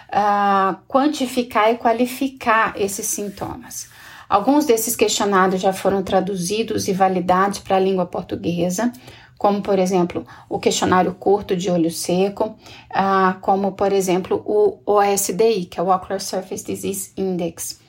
uh, 0.08 0.76
quantificar 0.88 1.70
e 1.70 1.76
qualificar 1.76 2.72
esses 2.76 3.06
sintomas. 3.06 3.94
Alguns 4.28 4.64
desses 4.66 4.96
questionários 4.96 5.60
já 5.60 5.72
foram 5.72 6.02
traduzidos 6.02 6.88
e 6.88 6.92
validados 6.92 7.58
para 7.60 7.76
a 7.76 7.80
língua 7.80 8.06
portuguesa, 8.06 8.92
como 9.38 9.62
por 9.62 9.78
exemplo 9.78 10.26
o 10.48 10.58
questionário 10.58 11.14
curto 11.14 11.56
de 11.56 11.70
olho 11.70 11.90
seco, 11.90 12.56
ah, 12.90 13.36
como 13.40 13.72
por 13.72 13.92
exemplo 13.92 14.42
o 14.44 14.80
OSDI, 14.86 15.66
que 15.66 15.78
é 15.78 15.82
o 15.82 15.94
Ocular 15.94 16.20
Surface 16.20 16.64
Disease 16.64 17.12
Index. 17.16 17.80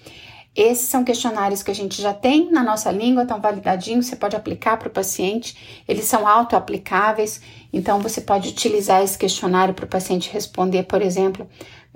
Esses 0.56 0.88
são 0.88 1.04
questionários 1.04 1.62
que 1.62 1.70
a 1.70 1.76
gente 1.76 2.02
já 2.02 2.16
tem 2.16 2.52
na 2.52 2.64
nossa 2.64 2.92
língua, 2.92 3.22
estão 3.22 3.40
validadinhos, 3.40 4.08
você 4.08 4.16
pode 4.16 4.36
aplicar 4.36 4.78
para 4.78 4.88
o 4.88 4.92
paciente, 4.92 5.84
eles 5.88 6.06
são 6.06 6.28
auto-aplicáveis, 6.28 7.40
então 7.72 8.00
você 8.00 8.22
pode 8.22 8.50
utilizar 8.50 9.04
esse 9.04 9.16
questionário 9.16 9.76
para 9.76 9.86
o 9.86 9.88
paciente 9.88 10.32
responder, 10.32 10.84
por 10.84 11.00
exemplo, 11.00 11.48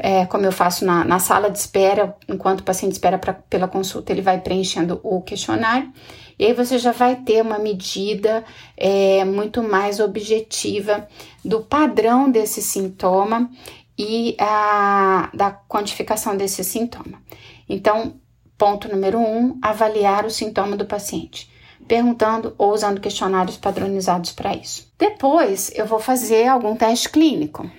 é, 0.04 0.26
como 0.26 0.44
eu 0.44 0.52
faço 0.52 0.84
na, 0.84 1.06
na, 1.06 1.20
sala 1.20 1.48
de 1.48 1.60
espera, 1.60 2.16
enquanto 2.28 2.62
o 2.62 2.64
paciente 2.64 2.94
espera 2.94 3.20
pra, 3.20 3.34
pela 3.34 3.68
consulta, 3.68 4.12
ele 4.12 4.24
vai 4.24 4.42
preenchendo 4.42 5.00
o 5.04 5.22
questionário, 5.22 5.94
e 6.40 6.46
aí 6.46 6.54
você 6.54 6.80
já 6.80 6.92
vai 6.92 7.18
ter 7.18 7.40
uma 7.40 7.60
medida 7.60 8.44
é, 8.76 9.24
muito 9.24 9.62
mais 9.62 10.00
objetiva 10.00 11.08
do 11.46 11.62
padrão 11.62 12.32
desse 12.32 12.64
sintoma 12.64 13.48
e 13.96 14.36
a, 14.40 15.30
da 15.36 15.52
quantificação 15.52 16.36
desse 16.36 16.64
sintoma. 16.64 17.22
Então, 17.70 18.16
ponto 18.58 18.90
número 18.90 19.20
um, 19.20 19.60
avaliar 19.62 20.26
o 20.26 20.32
sintoma 20.32 20.76
do 20.76 20.86
paciente 20.86 21.52
perguntando 21.88 22.56
ou 22.58 22.74
usando 22.74 23.02
questionários 23.02 23.58
padronizados 23.58 24.32
para 24.32 24.56
isso. 24.56 24.90
Depois, 24.98 25.72
eu 25.76 25.86
vou 25.86 26.00
fazer 26.00 26.48
algum 26.48 26.74
teste 26.76 27.10
clínico. 27.10 27.70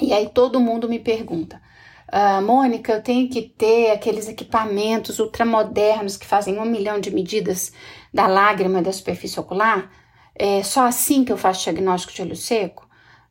E 0.00 0.12
aí 0.12 0.28
todo 0.28 0.60
mundo 0.60 0.88
me 0.88 0.98
pergunta, 0.98 1.60
ah, 2.08 2.42
Mônica, 2.42 2.92
eu 2.92 3.02
tenho 3.02 3.28
que 3.28 3.40
ter 3.40 3.90
aqueles 3.90 4.28
equipamentos 4.28 5.18
ultramodernos 5.18 6.16
que 6.16 6.26
fazem 6.26 6.58
um 6.58 6.64
milhão 6.64 7.00
de 7.00 7.10
medidas 7.10 7.72
da 8.12 8.26
lágrima 8.26 8.82
da 8.82 8.92
superfície 8.92 9.40
ocular? 9.40 9.90
É 10.34 10.62
só 10.62 10.86
assim 10.86 11.24
que 11.24 11.32
eu 11.32 11.38
faço 11.38 11.64
diagnóstico 11.64 12.12
de 12.12 12.22
olho 12.22 12.36
seco? 12.36 12.86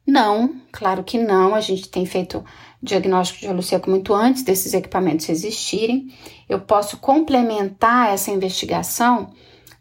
Não, 0.05 0.55
claro 0.71 1.03
que 1.03 1.17
não. 1.17 1.53
A 1.53 1.61
gente 1.61 1.89
tem 1.89 2.05
feito 2.05 2.43
diagnóstico 2.81 3.41
de 3.41 3.47
olho 3.47 3.61
seco 3.61 3.89
muito 3.89 4.13
antes 4.13 4.41
desses 4.41 4.73
equipamentos 4.73 5.29
existirem. 5.29 6.11
Eu 6.49 6.59
posso 6.59 6.97
complementar 6.97 8.11
essa 8.11 8.31
investigação 8.31 9.31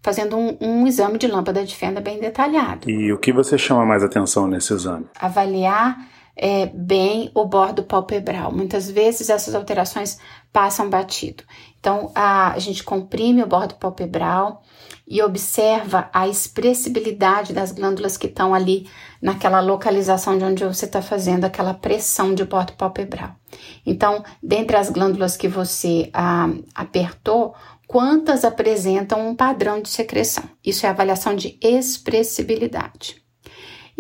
fazendo 0.03 0.37
um, 0.37 0.57
um, 0.61 0.87
exame 0.87 1.19
de 1.19 1.27
lâmpada 1.27 1.65
de 1.65 1.75
fenda 1.75 2.01
bem 2.01 2.19
detalhado. 2.21 2.89
E 2.89 3.13
o 3.13 3.19
que 3.19 3.33
você 3.33 3.57
chama 3.57 3.85
mais 3.85 4.03
atenção 4.03 4.47
nesse 4.47 4.73
exame? 4.73 5.07
Avaliar 5.19 5.99
é, 6.43 6.65
bem 6.73 7.31
o 7.35 7.45
bordo 7.45 7.83
palpebral. 7.83 8.51
Muitas 8.51 8.91
vezes 8.91 9.29
essas 9.29 9.55
alterações 9.55 10.19
passam 10.51 10.89
batido. 10.89 11.45
Então, 11.79 12.11
a, 12.15 12.53
a 12.53 12.59
gente 12.59 12.83
comprime 12.83 13.43
o 13.43 13.47
bordo 13.47 13.75
palpebral 13.75 14.63
e 15.07 15.23
observa 15.23 16.09
a 16.15 16.27
expressibilidade 16.27 17.53
das 17.53 17.73
glândulas 17.73 18.17
que 18.17 18.27
estão 18.27 18.55
ali 18.55 18.89
naquela 19.21 19.61
localização 19.61 20.39
de 20.39 20.45
onde 20.45 20.65
você 20.65 20.87
está 20.87 21.03
fazendo 21.03 21.45
aquela 21.45 21.75
pressão 21.75 22.35
de 22.35 22.45
bordo 22.45 22.73
palpebral. 22.73 23.37
Então, 23.85 24.25
dentre 24.43 24.79
as 24.79 24.89
glândulas 24.89 25.37
que 25.37 25.49
você 25.49 26.09
a, 26.15 26.49
apertou, 26.75 27.55
quantas 27.87 28.47
apresentam 28.47 29.29
um 29.29 29.35
padrão 29.35 29.83
de 29.83 29.91
secreção? 29.91 30.45
Isso 30.65 30.87
é 30.87 30.89
avaliação 30.89 31.37
de 31.37 31.59
expressibilidade. 31.61 33.21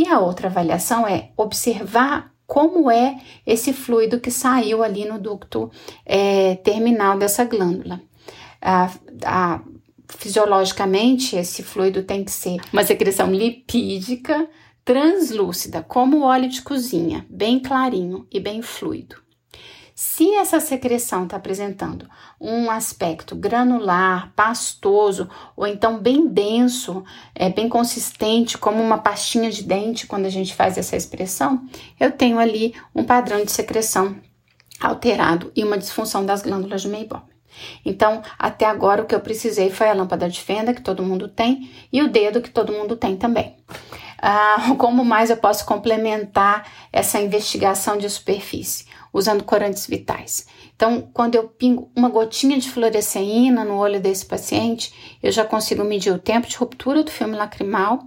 E 0.00 0.09
a 0.09 0.19
outra 0.19 0.49
avaliação 0.49 1.07
é 1.07 1.30
observar 1.37 2.33
como 2.47 2.90
é 2.90 3.21
esse 3.47 3.71
fluido 3.71 4.19
que 4.19 4.30
saiu 4.30 4.83
ali 4.83 5.04
no 5.04 5.19
ducto 5.19 5.71
é, 6.07 6.54
terminal 6.54 7.19
dessa 7.19 7.45
glândula. 7.45 8.00
A, 8.62 8.90
a, 9.26 9.61
fisiologicamente, 10.09 11.37
esse 11.37 11.62
fluido 11.62 12.02
tem 12.02 12.25
que 12.25 12.30
ser 12.30 12.57
uma 12.73 12.83
secreção 12.83 13.30
lipídica, 13.30 14.49
translúcida, 14.87 15.83
como 15.83 16.21
o 16.21 16.23
óleo 16.23 16.49
de 16.49 16.62
cozinha, 16.62 17.26
bem 17.28 17.61
clarinho 17.61 18.26
e 18.33 18.40
bem 18.40 18.62
fluido. 18.62 19.16
Se 20.02 20.35
essa 20.35 20.61
secreção 20.61 21.25
está 21.25 21.37
apresentando 21.37 22.09
um 22.40 22.71
aspecto 22.71 23.37
granular, 23.37 24.33
pastoso, 24.35 25.28
ou 25.54 25.66
então 25.66 25.99
bem 25.99 26.26
denso, 26.26 27.04
é, 27.35 27.50
bem 27.50 27.69
consistente, 27.69 28.57
como 28.57 28.83
uma 28.83 28.97
pastinha 28.97 29.50
de 29.50 29.62
dente, 29.62 30.07
quando 30.07 30.25
a 30.25 30.30
gente 30.30 30.54
faz 30.54 30.78
essa 30.78 30.97
expressão, 30.97 31.69
eu 32.00 32.11
tenho 32.11 32.38
ali 32.38 32.75
um 32.95 33.04
padrão 33.04 33.45
de 33.45 33.52
secreção 33.52 34.16
alterado 34.80 35.52
e 35.54 35.62
uma 35.62 35.76
disfunção 35.76 36.25
das 36.25 36.40
glândulas 36.40 36.80
de 36.80 36.88
Meibom. 36.88 37.21
Então, 37.85 38.23
até 38.38 38.64
agora 38.64 39.02
o 39.02 39.07
que 39.07 39.14
eu 39.14 39.21
precisei 39.21 39.69
foi 39.69 39.90
a 39.90 39.92
lâmpada 39.92 40.30
de 40.30 40.40
fenda, 40.40 40.73
que 40.73 40.80
todo 40.80 41.02
mundo 41.02 41.28
tem, 41.28 41.71
e 41.92 42.00
o 42.00 42.09
dedo, 42.11 42.40
que 42.40 42.49
todo 42.49 42.73
mundo 42.73 42.97
tem 42.97 43.19
também. 43.19 43.54
Ah, 44.16 44.75
como 44.78 45.04
mais 45.04 45.28
eu 45.28 45.37
posso 45.37 45.66
complementar 45.66 46.66
essa 46.90 47.21
investigação 47.21 47.99
de 47.99 48.09
superfície? 48.09 48.87
Usando 49.12 49.45
corantes 49.45 49.87
vitais. 49.87 50.47
Então, 50.75 51.09
quando 51.12 51.35
eu 51.35 51.49
pingo 51.49 51.90
uma 51.97 52.09
gotinha 52.09 52.59
de 52.59 52.71
fluoresceína 52.71 53.64
no 53.64 53.76
olho 53.76 54.00
desse 54.00 54.25
paciente, 54.25 55.19
eu 55.23 55.31
já 55.33 55.45
consigo 55.45 55.85
medir 55.85 56.12
o 56.12 56.19
tempo 56.19 56.49
de 56.49 56.57
ruptura 56.57 57.02
do 57.02 57.11
filme 57.11 57.37
lacrimal, 57.37 58.05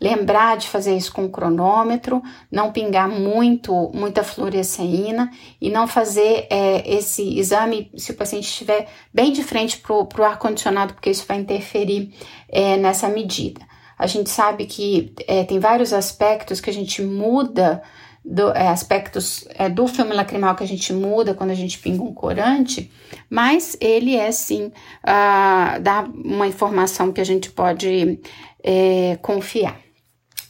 lembrar 0.00 0.56
de 0.56 0.68
fazer 0.68 0.96
isso 0.96 1.12
com 1.12 1.24
o 1.24 1.30
cronômetro, 1.30 2.22
não 2.50 2.72
pingar 2.72 3.08
muito, 3.08 3.90
muita 3.94 4.22
fluoresceína 4.22 5.30
e 5.60 5.70
não 5.70 5.86
fazer 5.86 6.46
é, 6.50 6.82
esse 6.86 7.38
exame 7.38 7.90
se 7.96 8.10
o 8.10 8.14
paciente 8.14 8.44
estiver 8.44 8.88
bem 9.12 9.32
de 9.32 9.42
frente 9.42 9.78
para 9.78 9.94
o 9.94 10.24
ar-condicionado, 10.24 10.94
porque 10.94 11.10
isso 11.10 11.24
vai 11.26 11.38
interferir 11.38 12.14
é, 12.48 12.76
nessa 12.76 13.08
medida. 13.08 13.60
A 13.98 14.06
gente 14.06 14.28
sabe 14.28 14.66
que 14.66 15.14
é, 15.26 15.44
tem 15.44 15.58
vários 15.58 15.92
aspectos 15.92 16.60
que 16.60 16.68
a 16.68 16.72
gente 16.72 17.00
muda 17.00 17.82
do, 18.26 18.50
é, 18.50 18.66
aspectos 18.68 19.46
é, 19.50 19.68
do 19.68 19.86
filme 19.86 20.12
lacrimal 20.12 20.56
que 20.56 20.64
a 20.64 20.66
gente 20.66 20.92
muda 20.92 21.32
quando 21.32 21.50
a 21.50 21.54
gente 21.54 21.78
pinga 21.78 22.02
um 22.02 22.12
corante, 22.12 22.90
mas 23.30 23.76
ele 23.80 24.16
é 24.16 24.32
sim 24.32 24.66
uh, 24.66 25.80
dá 25.80 26.04
uma 26.12 26.48
informação 26.48 27.12
que 27.12 27.20
a 27.20 27.24
gente 27.24 27.50
pode 27.50 28.18
é, 28.64 29.16
confiar 29.22 29.80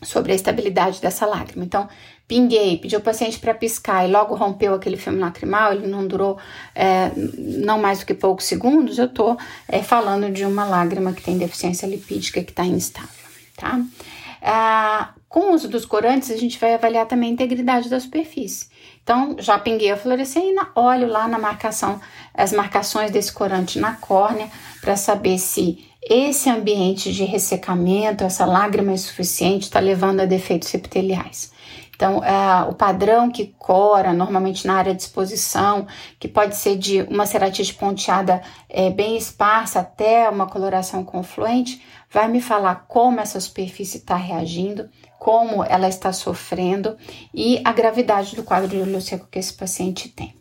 sobre 0.02 0.32
a 0.32 0.34
estabilidade 0.34 1.00
dessa 1.02 1.26
lágrima. 1.26 1.64
Então, 1.64 1.86
pinguei, 2.26 2.78
pedi 2.78 2.94
ao 2.94 3.00
paciente 3.02 3.38
para 3.38 3.52
piscar 3.52 4.08
e 4.08 4.10
logo 4.10 4.34
rompeu 4.34 4.74
aquele 4.74 4.96
filme 4.96 5.18
lacrimal, 5.18 5.72
ele 5.72 5.86
não 5.86 6.06
durou 6.06 6.38
é, 6.74 7.10
não 7.14 7.78
mais 7.78 7.98
do 7.98 8.06
que 8.06 8.14
poucos 8.14 8.46
segundos, 8.46 8.98
eu 8.98 9.06
estou 9.06 9.36
é, 9.68 9.82
falando 9.82 10.30
de 10.30 10.44
uma 10.44 10.64
lágrima 10.64 11.12
que 11.12 11.22
tem 11.22 11.36
deficiência 11.36 11.86
lipídica 11.86 12.42
que 12.42 12.50
está 12.50 12.64
instável, 12.64 13.10
tá? 13.56 13.80
Ah, 14.42 15.14
com 15.36 15.50
o 15.50 15.52
uso 15.52 15.68
dos 15.68 15.84
corantes, 15.84 16.30
a 16.30 16.36
gente 16.38 16.58
vai 16.58 16.72
avaliar 16.72 17.04
também 17.04 17.28
a 17.28 17.32
integridade 17.34 17.90
da 17.90 18.00
superfície. 18.00 18.68
Então, 19.02 19.36
já 19.38 19.58
pinguei 19.58 19.90
a 19.90 19.96
fluoresceína, 19.96 20.70
olho 20.74 21.06
lá 21.06 21.28
na 21.28 21.38
marcação, 21.38 22.00
as 22.32 22.54
marcações 22.54 23.10
desse 23.10 23.34
corante 23.34 23.78
na 23.78 23.92
córnea, 23.96 24.48
para 24.80 24.96
saber 24.96 25.36
se 25.36 25.84
esse 26.08 26.48
ambiente 26.48 27.12
de 27.12 27.22
ressecamento, 27.24 28.24
essa 28.24 28.46
lágrima 28.46 28.92
insuficiente, 28.92 29.64
está 29.64 29.78
levando 29.78 30.20
a 30.20 30.24
defeitos 30.24 30.72
epiteliais. 30.72 31.52
Então, 31.94 32.24
é, 32.24 32.62
o 32.68 32.72
padrão 32.72 33.30
que 33.30 33.54
cora, 33.58 34.14
normalmente 34.14 34.66
na 34.66 34.76
área 34.76 34.94
de 34.94 35.02
exposição, 35.02 35.86
que 36.18 36.28
pode 36.28 36.56
ser 36.56 36.78
de 36.78 37.02
uma 37.10 37.26
ceratite 37.26 37.74
ponteada 37.74 38.40
é, 38.70 38.88
bem 38.88 39.18
esparsa 39.18 39.80
até 39.80 40.30
uma 40.30 40.46
coloração 40.46 41.04
confluente, 41.04 41.82
vai 42.10 42.28
me 42.28 42.40
falar 42.40 42.86
como 42.88 43.20
essa 43.20 43.40
superfície 43.40 43.98
está 43.98 44.16
reagindo, 44.16 44.88
como 45.18 45.64
ela 45.64 45.88
está 45.88 46.12
sofrendo 46.12 46.96
e 47.32 47.60
a 47.64 47.72
gravidade 47.72 48.36
do 48.36 48.42
quadro 48.42 48.68
de 48.68 48.76
olho 48.76 49.00
seco 49.00 49.28
que 49.30 49.38
esse 49.38 49.52
paciente 49.52 50.08
tem. 50.08 50.34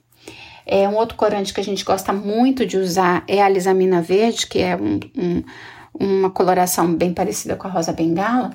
É, 0.65 0.89
um 0.89 0.96
outro 0.96 1.15
corante 1.15 1.53
que 1.53 1.62
a 1.62 1.63
gente 1.63 1.86
gosta 1.86 2.12
muito 2.12 2.65
de 2.65 2.77
usar 2.77 3.24
é 3.27 3.41
a 3.41 3.50
lisamina 3.50 4.01
verde, 4.01 4.48
que 4.48 4.60
é 4.60 4.75
um, 4.75 5.00
um, 5.15 5.44
uma 5.94 6.29
coloração 6.31 6.94
bem 6.94 7.14
parecida 7.14 7.55
com 7.55 7.68
a 7.68 7.72
rosa 7.72 7.94
bengala. 7.94 8.51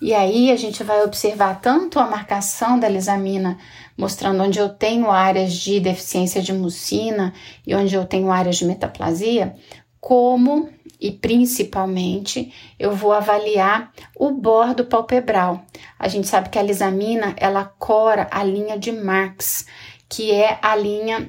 E 0.00 0.14
aí 0.14 0.52
a 0.52 0.56
gente 0.56 0.84
vai 0.84 1.02
observar 1.02 1.60
tanto 1.60 1.98
a 1.98 2.06
marcação 2.06 2.78
da 2.78 2.88
lisamina, 2.88 3.58
mostrando 3.96 4.44
onde 4.44 4.60
eu 4.60 4.68
tenho 4.68 5.10
áreas 5.10 5.52
de 5.52 5.80
deficiência 5.80 6.40
de 6.40 6.52
mucina 6.52 7.34
e 7.66 7.74
onde 7.74 7.96
eu 7.96 8.04
tenho 8.04 8.30
áreas 8.30 8.56
de 8.56 8.64
metaplasia, 8.64 9.56
como 10.00 10.68
e 11.00 11.12
principalmente 11.12 12.52
eu 12.78 12.94
vou 12.94 13.12
avaliar 13.12 13.92
o 14.16 14.30
bordo 14.30 14.84
palpebral. 14.84 15.64
A 15.98 16.08
gente 16.08 16.26
sabe 16.26 16.48
que 16.48 16.58
a 16.58 16.62
lisamina 16.62 17.34
ela 17.36 17.64
cora 17.64 18.26
a 18.30 18.42
linha 18.42 18.78
de 18.78 18.92
Marx, 18.92 19.66
que 20.08 20.32
é 20.32 20.58
a 20.60 20.74
linha 20.74 21.28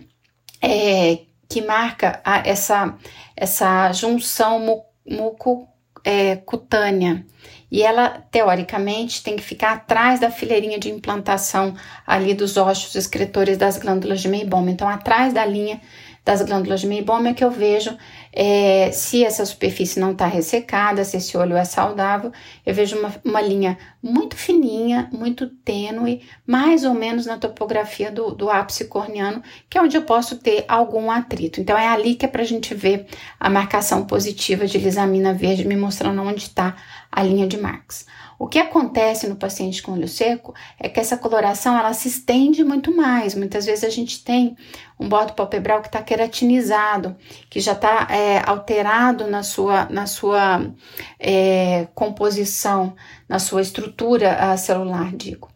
é, 0.62 1.20
que 1.48 1.62
marca 1.62 2.20
a, 2.24 2.40
essa, 2.48 2.96
essa 3.36 3.92
junção 3.94 4.84
muco-cutânea. 5.06 7.26
É, 7.26 7.30
e 7.72 7.84
ela, 7.84 8.10
teoricamente, 8.32 9.22
tem 9.22 9.36
que 9.36 9.44
ficar 9.44 9.74
atrás 9.74 10.20
da 10.20 10.32
fileirinha 10.32 10.80
de 10.80 10.90
implantação 10.90 11.76
ali 12.06 12.34
dos 12.34 12.58
ossos 12.58 12.96
excretores 12.96 13.58
das 13.58 13.78
glândulas 13.78 14.22
de 14.22 14.28
Meibom. 14.28 14.68
Então, 14.68 14.90
atrás 14.90 15.34
da 15.34 15.46
linha 15.46 15.80
das 16.24 16.42
glândulas 16.42 16.82
de 16.82 16.88
meiboma 16.88 17.30
é 17.30 17.34
que 17.34 17.44
eu 17.44 17.52
vejo 17.52 17.98
é, 18.32 18.92
se 18.92 19.24
essa 19.24 19.46
superfície 19.46 20.00
não 20.00 20.12
está 20.12 20.28
ressecada, 20.28 21.04
se 21.04 21.18
esse 21.18 21.36
olho 21.38 21.56
é 21.56 21.64
saudável. 21.66 22.32
Eu 22.66 22.74
vejo 22.74 22.98
uma, 22.98 23.14
uma 23.24 23.42
linha 23.42 23.78
muito 24.02 24.36
fininha, 24.36 25.10
muito 25.12 25.48
tênue, 25.48 26.22
mais 26.46 26.84
ou 26.84 26.94
menos 26.94 27.26
na 27.26 27.38
topografia 27.38 28.12
do, 28.12 28.32
do 28.32 28.50
ápice 28.50 28.86
corneano, 28.86 29.42
que 29.70 29.78
é 29.78 29.82
onde 29.82 29.98
eu 29.98 30.04
posso 30.04 30.38
ter 30.38 30.66
algum 30.68 31.10
atrito. 31.10 31.60
Então, 31.60 31.78
é 31.78 31.88
ali 31.88 32.16
que 32.16 32.26
é 32.26 32.30
para 32.30 32.44
a 32.44 32.46
gente 32.46 32.74
ver 32.74 33.08
a 33.40 33.50
marcação 33.50 34.06
positiva 34.06 34.68
de 34.68 34.78
lisamina 34.78 35.34
verde, 35.34 35.68
me 35.68 35.76
mostrando 35.76 36.22
onde 36.22 36.44
está 36.44 36.76
a 37.12 37.24
linha 37.24 37.48
de 37.48 37.58
Marx. 37.58 38.06
O 38.40 38.48
que 38.48 38.58
acontece 38.58 39.28
no 39.28 39.36
paciente 39.36 39.84
com 39.84 39.92
olho 39.92 40.08
seco 40.08 40.56
é 40.80 40.88
que 40.88 40.98
essa 40.98 41.18
coloração 41.18 41.78
ela 41.78 41.94
se 41.94 42.08
estende 42.08 42.64
muito 42.64 42.96
mais. 42.96 43.36
Muitas 43.36 43.66
vezes 43.66 43.84
a 43.84 43.90
gente 43.90 44.24
tem 44.24 44.56
um 44.98 45.10
bordo 45.10 45.34
palpebral 45.34 45.82
que 45.82 45.88
está 45.88 46.02
queratinizado, 46.02 47.18
que 47.50 47.60
já 47.60 47.74
está 47.74 48.08
é, 48.10 48.42
alterado 48.50 49.28
na 49.28 49.44
sua, 49.44 49.90
na 49.90 50.08
sua 50.08 50.72
é, 51.20 51.90
composição, 51.94 52.96
na 53.28 53.40
sua 53.40 53.62
estrutura 53.62 54.56
celular, 54.56 55.14
digo. 55.14 55.50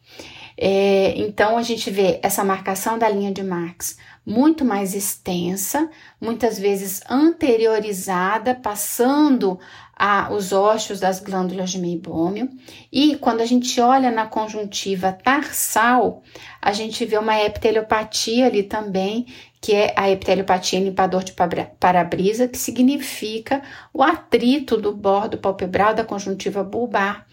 É, 0.65 1.13
então 1.17 1.58
a 1.58 1.62
gente 1.62 1.91
vê 1.91 2.21
essa 2.23 2.41
marcação 2.41 2.97
da 2.97 3.10
linha 3.10 3.34
de 3.34 3.43
Marx 3.43 3.97
muito 4.26 4.63
mais 4.63 4.95
extensa, 4.95 5.89
muitas 6.21 6.58
vezes 6.58 7.02
anteriorizada, 7.10 8.56
passando 8.56 9.60
a, 9.93 10.32
os 10.32 10.54
ossos 10.54 11.02
das 11.02 11.19
glândulas 11.19 11.69
de 11.69 11.80
meibômio. 11.80 12.49
E 12.89 13.17
quando 13.17 13.41
a 13.41 13.45
gente 13.45 13.82
olha 13.82 14.10
na 14.10 14.26
conjuntiva 14.26 15.12
tarsal, 15.12 16.23
a 16.62 16.71
gente 16.71 17.04
vê 17.04 17.17
uma 17.17 17.38
epiteliopatia 17.41 18.45
ali 18.45 18.63
também, 18.63 19.26
que 19.60 19.73
é 19.73 19.93
a 19.97 20.10
epiteliopatia 20.10 20.80
limpador 20.80 21.26
de 21.26 21.34
para-brisa, 21.78 22.47
que 22.47 22.58
significa 22.58 23.62
o 23.93 24.02
atrito 24.02 24.78
do 24.78 24.93
bordo 24.95 25.38
palpebral 25.38 25.93
da 25.93 26.06
conjuntiva 26.06 26.63
bulbar 26.63 27.28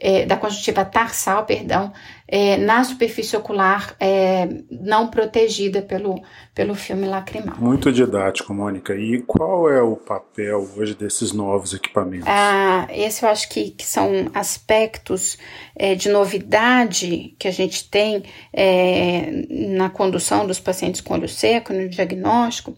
é, 0.00 0.24
da 0.24 0.36
conjuntiva 0.36 0.84
tarsal, 0.84 1.44
perdão, 1.44 1.92
é, 2.26 2.56
na 2.56 2.84
superfície 2.84 3.36
ocular 3.36 3.96
é, 3.98 4.48
não 4.70 5.08
protegida 5.08 5.82
pelo, 5.82 6.22
pelo 6.54 6.74
filme 6.74 7.06
lacrimal. 7.06 7.56
Muito 7.58 7.90
didático, 7.90 8.54
Mônica. 8.54 8.94
E 8.94 9.22
qual 9.22 9.70
é 9.70 9.82
o 9.82 9.96
papel 9.96 10.68
hoje 10.76 10.94
desses 10.94 11.32
novos 11.32 11.72
equipamentos? 11.72 12.28
Ah, 12.28 12.86
esse 12.90 13.24
eu 13.24 13.28
acho 13.28 13.48
que, 13.48 13.70
que 13.70 13.84
são 13.84 14.30
aspectos 14.34 15.38
é, 15.74 15.94
de 15.94 16.08
novidade 16.08 17.34
que 17.38 17.48
a 17.48 17.52
gente 17.52 17.88
tem 17.88 18.22
é, 18.52 19.46
na 19.76 19.90
condução 19.90 20.46
dos 20.46 20.60
pacientes 20.60 21.00
com 21.00 21.14
olho 21.14 21.28
seco, 21.28 21.72
no 21.72 21.88
diagnóstico 21.88 22.76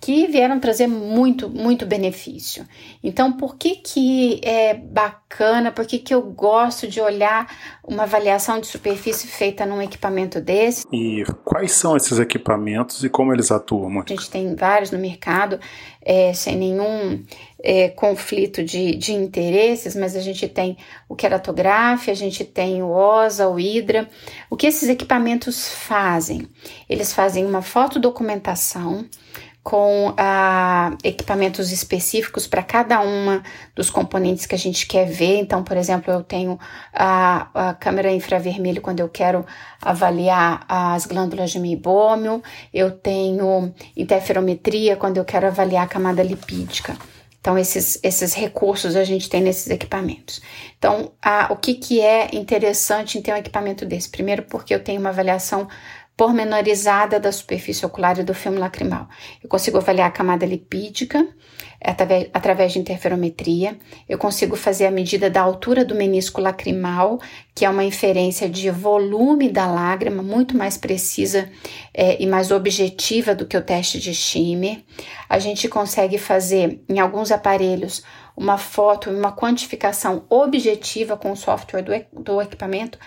que 0.00 0.26
vieram 0.26 0.60
trazer 0.60 0.86
muito, 0.86 1.48
muito 1.48 1.84
benefício. 1.84 2.66
Então, 3.02 3.32
por 3.32 3.56
que 3.56 3.76
que 3.76 4.40
é 4.42 4.74
bacana, 4.74 5.72
por 5.72 5.86
que 5.86 5.98
que 5.98 6.14
eu 6.14 6.22
gosto 6.22 6.86
de 6.86 7.00
olhar 7.00 7.46
uma 7.84 8.04
avaliação 8.04 8.60
de 8.60 8.66
superfície 8.66 9.26
feita 9.26 9.66
num 9.66 9.82
equipamento 9.82 10.40
desse? 10.40 10.84
E 10.92 11.24
quais 11.44 11.72
são 11.72 11.96
esses 11.96 12.18
equipamentos 12.18 13.02
e 13.02 13.08
como 13.08 13.32
eles 13.32 13.50
atuam? 13.50 14.00
A 14.00 14.04
gente 14.06 14.30
tem 14.30 14.54
vários 14.54 14.90
no 14.90 14.98
mercado, 14.98 15.58
é, 16.02 16.32
sem 16.32 16.56
nenhum 16.56 17.24
é, 17.62 17.88
conflito 17.88 18.62
de, 18.62 18.94
de 18.94 19.12
interesses, 19.12 19.96
mas 19.96 20.14
a 20.14 20.20
gente 20.20 20.48
tem 20.48 20.76
o 21.08 21.16
queratografia, 21.16 22.12
a 22.12 22.16
gente 22.16 22.44
tem 22.44 22.82
o 22.82 22.90
OSA, 22.90 23.48
o 23.48 23.54
Hydra. 23.54 24.08
O 24.48 24.56
que 24.56 24.66
esses 24.66 24.88
equipamentos 24.88 25.68
fazem? 25.68 26.48
Eles 26.88 27.12
fazem 27.12 27.44
uma 27.44 27.62
fotodocumentação 27.62 29.04
com 29.68 30.14
ah, 30.16 30.96
equipamentos 31.04 31.70
específicos 31.70 32.46
para 32.46 32.62
cada 32.62 33.00
uma 33.00 33.42
dos 33.76 33.90
componentes 33.90 34.46
que 34.46 34.54
a 34.54 34.58
gente 34.58 34.86
quer 34.86 35.04
ver. 35.04 35.36
Então, 35.40 35.62
por 35.62 35.76
exemplo, 35.76 36.10
eu 36.10 36.22
tenho 36.22 36.58
a, 36.90 37.68
a 37.68 37.74
câmera 37.74 38.10
infravermelho 38.10 38.80
quando 38.80 39.00
eu 39.00 39.10
quero 39.10 39.44
avaliar 39.82 40.64
as 40.66 41.04
glândulas 41.04 41.50
de 41.50 41.58
meibômio, 41.60 42.42
eu 42.72 42.92
tenho 42.92 43.70
interferometria 43.94 44.96
quando 44.96 45.18
eu 45.18 45.24
quero 45.26 45.46
avaliar 45.46 45.84
a 45.84 45.86
camada 45.88 46.22
lipídica. 46.22 46.96
Então, 47.38 47.56
esses, 47.56 48.00
esses 48.02 48.34
recursos 48.34 48.96
a 48.96 49.04
gente 49.04 49.28
tem 49.28 49.40
nesses 49.40 49.70
equipamentos. 49.70 50.40
Então, 50.78 51.12
a, 51.22 51.52
o 51.52 51.56
que, 51.56 51.74
que 51.74 52.00
é 52.00 52.30
interessante 52.32 53.16
em 53.16 53.22
ter 53.22 53.32
um 53.32 53.36
equipamento 53.36 53.84
desse? 53.84 54.08
Primeiro, 54.08 54.42
porque 54.44 54.74
eu 54.74 54.82
tenho 54.82 55.00
uma 55.00 55.10
avaliação 55.10 55.68
pormenorizada 56.18 57.20
da 57.20 57.30
superfície 57.30 57.86
ocular 57.86 58.18
e 58.18 58.24
do 58.24 58.34
filme 58.34 58.58
lacrimal. 58.58 59.06
Eu 59.40 59.48
consigo 59.48 59.78
avaliar 59.78 60.08
a 60.08 60.10
camada 60.10 60.44
lipídica 60.44 61.24
através, 61.80 62.72
de 62.72 62.80
interferometria. 62.80 63.78
Eu 64.08 64.18
consigo 64.18 64.56
fazer 64.56 64.86
a 64.86 64.90
medida 64.90 65.30
da 65.30 65.40
altura 65.40 65.84
do 65.84 65.94
menisco 65.94 66.40
lacrimal, 66.40 67.20
que 67.54 67.64
é 67.64 67.70
uma 67.70 67.84
inferência 67.84 68.48
de 68.48 68.68
volume 68.68 69.48
da 69.48 69.68
lágrima, 69.68 70.20
muito 70.20 70.56
mais 70.56 70.76
precisa 70.76 71.48
é, 71.94 72.20
e 72.20 72.26
mais 72.26 72.50
objetiva 72.50 73.32
do 73.32 73.46
que 73.46 73.56
o 73.56 73.62
teste 73.62 74.00
de 74.00 74.12
Schimmer. 74.12 74.82
A 75.28 75.38
gente 75.38 75.68
consegue 75.68 76.18
fazer, 76.18 76.80
em 76.88 76.98
alguns 76.98 77.30
aparelhos, 77.30 78.02
uma 78.36 78.58
foto 78.58 79.10
uma 79.10 79.32
quantificação 79.32 80.24
objetiva 80.28 81.16
com 81.16 81.30
o 81.30 81.36
software 81.36 81.82
do, 81.82 82.22
do 82.22 82.42
equipamento 82.42 82.98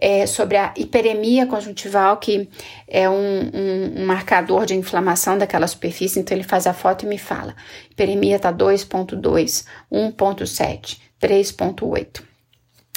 é, 0.00 0.26
sobre 0.26 0.56
a 0.56 0.72
hiperemia 0.76 1.46
conjuntival, 1.46 2.16
que 2.16 2.48
é 2.88 3.08
um, 3.08 3.14
um, 3.14 4.00
um, 4.00 4.06
marcador 4.06 4.64
de 4.64 4.74
inflamação 4.74 5.36
daquela 5.36 5.66
superfície. 5.66 6.18
Então, 6.18 6.36
ele 6.36 6.46
faz 6.46 6.66
a 6.66 6.72
foto 6.72 7.04
e 7.04 7.08
me 7.08 7.18
fala: 7.18 7.54
hiperemia 7.90 8.36
está 8.36 8.52
2,2, 8.52 9.66
1,7, 9.92 10.98
3,8. 11.20 12.22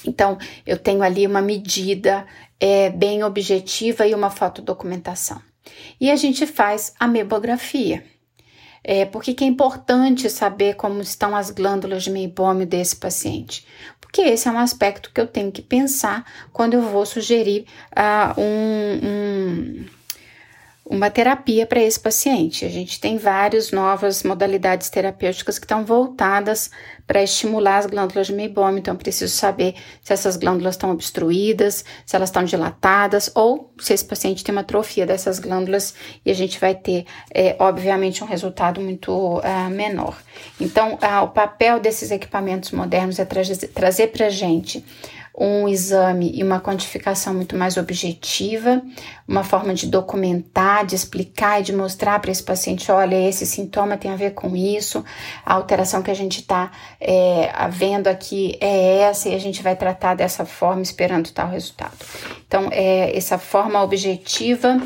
Então, 0.06 0.38
eu 0.66 0.78
tenho 0.78 1.04
ali 1.04 1.28
uma 1.28 1.42
medida 1.42 2.26
é, 2.60 2.90
bem 2.90 3.24
objetiva 3.24 4.08
e 4.08 4.16
uma 4.16 4.30
fotodocumentação. 4.30 5.42
E 6.00 6.12
a 6.12 6.16
gente 6.16 6.46
faz 6.46 6.94
a 7.00 7.08
memografia. 7.08 8.04
É, 8.84 9.06
por 9.06 9.24
que, 9.24 9.42
é 9.42 9.48
importante 9.48 10.30
saber 10.30 10.76
como 10.76 11.02
estão 11.02 11.34
as 11.34 11.50
glândulas 11.50 12.04
de 12.04 12.12
meibômio 12.12 12.68
desse 12.68 12.98
paciente? 12.98 13.66
Porque 14.14 14.30
esse 14.30 14.48
é 14.48 14.52
um 14.52 14.60
aspecto 14.60 15.10
que 15.12 15.20
eu 15.20 15.26
tenho 15.26 15.52
que 15.52 15.64
pensar 15.64 16.24
quando 16.52 16.76
eu 16.76 16.84
vou 16.84 17.04
sugerir 17.04 17.66
uh, 17.98 18.40
um, 18.40 19.00
um 19.08 19.86
uma 20.94 21.10
terapia 21.10 21.66
para 21.66 21.82
esse 21.82 22.00
paciente. 22.00 22.66
A 22.66 22.70
gente 22.70 23.00
tem 23.00 23.18
várias 23.18 23.72
novas 23.72 24.22
modalidades 24.22 24.92
terapêuticas 24.92 25.58
que 25.58 25.66
estão 25.66 25.84
voltadas 25.84 26.70
para 27.08 27.24
estimular 27.24 27.80
as 27.80 27.88
glândulas 27.88 28.28
de 28.28 28.34
meibômio, 28.34 28.78
então 28.78 28.96
preciso 28.96 29.36
saber 29.36 29.74
se 30.04 30.14
essas 30.14 30.38
glândulas 30.38 30.76
estão 30.76 30.92
obstruídas, 30.92 31.84
se 32.06 32.16
elas 32.16 32.30
estão 32.30 32.44
dilatadas 32.44 33.32
ou 33.34 33.74
se 33.80 33.94
esse 33.94 34.06
paciente 34.06 34.44
tem 34.44 34.54
uma 34.54 34.62
atrofia 34.62 35.06
dessas 35.06 35.40
glândulas 35.40 35.96
e 36.24 36.30
a 36.30 36.36
gente 36.36 36.60
vai 36.60 36.76
ter, 36.76 37.06
é, 37.34 37.56
obviamente, 37.58 38.24
um 38.24 38.28
resultado 38.28 38.80
muito 38.80 39.12
uh, 39.12 39.70
menor. 39.72 40.16
Então, 40.62 40.94
uh, 40.94 41.24
o 41.24 41.28
papel 41.30 41.80
desses 41.80 42.12
equipamentos 42.12 42.72
modernos 42.72 43.18
é 43.18 43.26
tra 43.26 43.42
trazer 43.74 44.08
para 44.08 44.28
a 44.28 44.30
gente 44.30 44.86
um 45.36 45.68
exame 45.68 46.32
e 46.36 46.44
uma 46.44 46.60
quantificação 46.60 47.34
muito 47.34 47.58
mais 47.58 47.76
objetiva, 47.76 48.84
uma 49.28 49.44
forma 49.44 49.74
de 49.74 49.88
documentar, 49.88 50.86
de 50.86 50.96
explicar 50.96 51.60
e 51.60 51.64
de 51.64 51.74
mostrar 51.74 52.20
para 52.20 52.32
esse 52.32 52.44
paciente: 52.44 52.92
olha, 52.92 53.16
esse 53.28 53.46
sintoma 53.46 53.98
tem 53.98 54.12
a 54.12 54.16
ver 54.16 54.32
com 54.32 54.56
isso, 54.56 55.04
a 55.44 55.54
alteração 55.54 56.04
que 56.04 56.12
a 56.12 56.16
gente 56.16 56.42
está 56.42 56.72
é, 57.00 57.52
vendo 57.72 58.08
aqui 58.08 58.58
é 58.62 59.00
essa 59.00 59.30
e 59.30 59.36
a 59.36 59.40
gente 59.40 59.64
vai 59.64 59.76
tratar 59.76 60.14
dessa 60.14 60.46
forma, 60.46 60.84
esperando 60.84 61.32
tal 61.32 61.50
resultado. 61.50 61.94
Então, 62.48 62.70
é 62.72 63.16
essa 63.18 63.40
forma 63.40 63.82
objetiva 63.82 64.78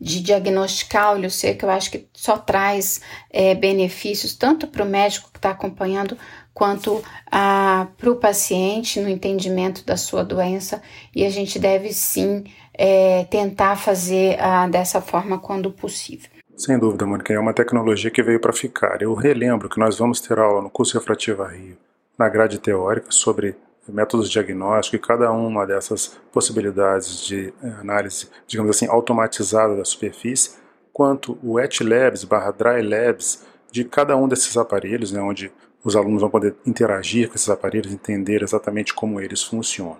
de 0.00 0.20
diagnosticar 0.20 1.12
olho 1.12 1.30
seco, 1.30 1.64
eu 1.64 1.70
acho 1.70 1.90
que 1.90 2.06
só 2.12 2.36
traz 2.36 3.00
é, 3.30 3.54
benefícios 3.54 4.34
tanto 4.34 4.66
para 4.66 4.84
o 4.84 4.86
médico 4.86 5.30
que 5.32 5.38
está 5.38 5.50
acompanhando 5.50 6.18
quanto 6.56 7.02
para 7.30 8.10
o 8.10 8.16
paciente 8.16 8.98
no 8.98 9.10
entendimento 9.10 9.84
da 9.84 9.94
sua 9.94 10.24
doença 10.24 10.80
e 11.14 11.22
a 11.26 11.28
gente 11.28 11.58
deve 11.58 11.92
sim 11.92 12.44
é, 12.72 13.24
tentar 13.24 13.76
fazer 13.76 14.40
ah, 14.40 14.66
dessa 14.66 15.02
forma 15.02 15.38
quando 15.38 15.70
possível. 15.70 16.30
Sem 16.56 16.78
dúvida, 16.78 17.04
Mônica, 17.04 17.30
é 17.30 17.38
uma 17.38 17.52
tecnologia 17.52 18.10
que 18.10 18.22
veio 18.22 18.40
para 18.40 18.54
ficar. 18.54 19.02
Eu 19.02 19.12
relembro 19.12 19.68
que 19.68 19.78
nós 19.78 19.98
vamos 19.98 20.18
ter 20.18 20.38
aula 20.38 20.62
no 20.62 20.70
curso 20.70 20.98
Refrativa 20.98 21.46
Rio, 21.46 21.76
na 22.18 22.26
grade 22.26 22.58
teórica, 22.58 23.08
sobre 23.10 23.54
métodos 23.86 24.28
de 24.28 24.32
diagnóstico 24.32 24.96
e 24.96 24.98
cada 24.98 25.30
uma 25.30 25.66
dessas 25.66 26.18
possibilidades 26.32 27.20
de 27.20 27.52
eh, 27.62 27.68
análise, 27.80 28.30
digamos 28.46 28.74
assim, 28.74 28.86
automatizada 28.88 29.76
da 29.76 29.84
superfície, 29.84 30.52
quanto 30.90 31.38
o 31.42 31.52
Wet 31.52 31.84
Labs 31.84 32.24
barra 32.24 32.50
Dry 32.50 32.80
Labs 32.80 33.44
de 33.70 33.84
cada 33.84 34.16
um 34.16 34.26
desses 34.26 34.56
aparelhos, 34.56 35.12
né, 35.12 35.20
onde 35.20 35.52
os 35.84 35.96
alunos 35.96 36.20
vão 36.20 36.30
poder 36.30 36.54
interagir 36.66 37.28
com 37.28 37.34
esses 37.34 37.48
aparelhos, 37.48 37.92
entender 37.92 38.42
exatamente 38.42 38.92
como 38.92 39.20
eles 39.20 39.42
funcionam. 39.42 39.98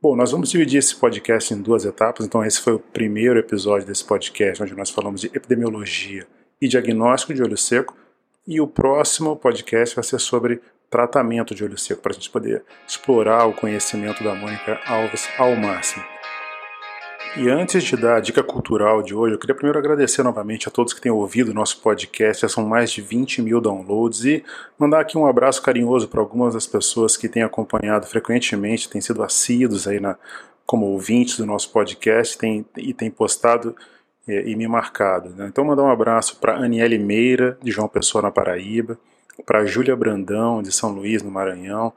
Bom, 0.00 0.14
nós 0.14 0.30
vamos 0.30 0.50
dividir 0.50 0.78
esse 0.78 0.94
podcast 0.94 1.52
em 1.52 1.60
duas 1.60 1.84
etapas, 1.84 2.24
então 2.24 2.44
esse 2.44 2.60
foi 2.60 2.74
o 2.74 2.78
primeiro 2.78 3.38
episódio 3.38 3.86
desse 3.86 4.04
podcast, 4.04 4.62
onde 4.62 4.74
nós 4.74 4.90
falamos 4.90 5.20
de 5.20 5.26
epidemiologia 5.28 6.26
e 6.60 6.68
diagnóstico 6.68 7.34
de 7.34 7.42
olho 7.42 7.56
seco, 7.56 7.96
e 8.46 8.60
o 8.60 8.66
próximo 8.66 9.36
podcast 9.36 9.96
vai 9.96 10.04
ser 10.04 10.20
sobre 10.20 10.60
tratamento 10.88 11.54
de 11.54 11.64
olho 11.64 11.76
seco, 11.76 12.00
para 12.00 12.12
a 12.12 12.14
gente 12.14 12.30
poder 12.30 12.62
explorar 12.86 13.46
o 13.46 13.52
conhecimento 13.52 14.22
da 14.22 14.34
Mônica 14.34 14.80
Alves 14.86 15.28
ao 15.36 15.56
máximo. 15.56 16.17
E 17.38 17.48
antes 17.48 17.84
de 17.84 17.96
dar 17.96 18.16
a 18.16 18.20
dica 18.20 18.42
cultural 18.42 19.00
de 19.00 19.14
hoje, 19.14 19.34
eu 19.34 19.38
queria 19.38 19.54
primeiro 19.54 19.78
agradecer 19.78 20.24
novamente 20.24 20.66
a 20.66 20.72
todos 20.72 20.92
que 20.92 21.00
têm 21.00 21.12
ouvido 21.12 21.52
o 21.52 21.54
nosso 21.54 21.80
podcast, 21.80 22.42
já 22.42 22.48
são 22.48 22.66
mais 22.66 22.90
de 22.90 23.00
20 23.00 23.42
mil 23.42 23.60
downloads, 23.60 24.24
e 24.24 24.44
mandar 24.76 24.98
aqui 24.98 25.16
um 25.16 25.24
abraço 25.24 25.62
carinhoso 25.62 26.08
para 26.08 26.20
algumas 26.20 26.54
das 26.54 26.66
pessoas 26.66 27.16
que 27.16 27.28
têm 27.28 27.44
acompanhado 27.44 28.08
frequentemente, 28.08 28.88
têm 28.88 29.00
sido 29.00 29.22
assíduos 29.22 29.86
aí 29.86 30.00
na, 30.00 30.16
como 30.66 30.86
ouvintes 30.86 31.36
do 31.36 31.46
nosso 31.46 31.70
podcast 31.70 32.36
tem, 32.36 32.66
e 32.76 32.92
têm 32.92 33.08
postado 33.08 33.76
e, 34.26 34.50
e 34.50 34.56
me 34.56 34.66
marcado. 34.66 35.30
Né? 35.30 35.46
Então, 35.46 35.64
mandar 35.64 35.84
um 35.84 35.92
abraço 35.92 36.40
para 36.40 36.56
Aniele 36.56 36.98
Meira, 36.98 37.56
de 37.62 37.70
João 37.70 37.86
Pessoa, 37.86 38.20
na 38.20 38.32
Paraíba, 38.32 38.98
para 39.46 39.64
Júlia 39.64 39.94
Brandão, 39.94 40.60
de 40.60 40.72
São 40.72 40.90
Luís, 40.90 41.22
no 41.22 41.30
Maranhão, 41.30 41.92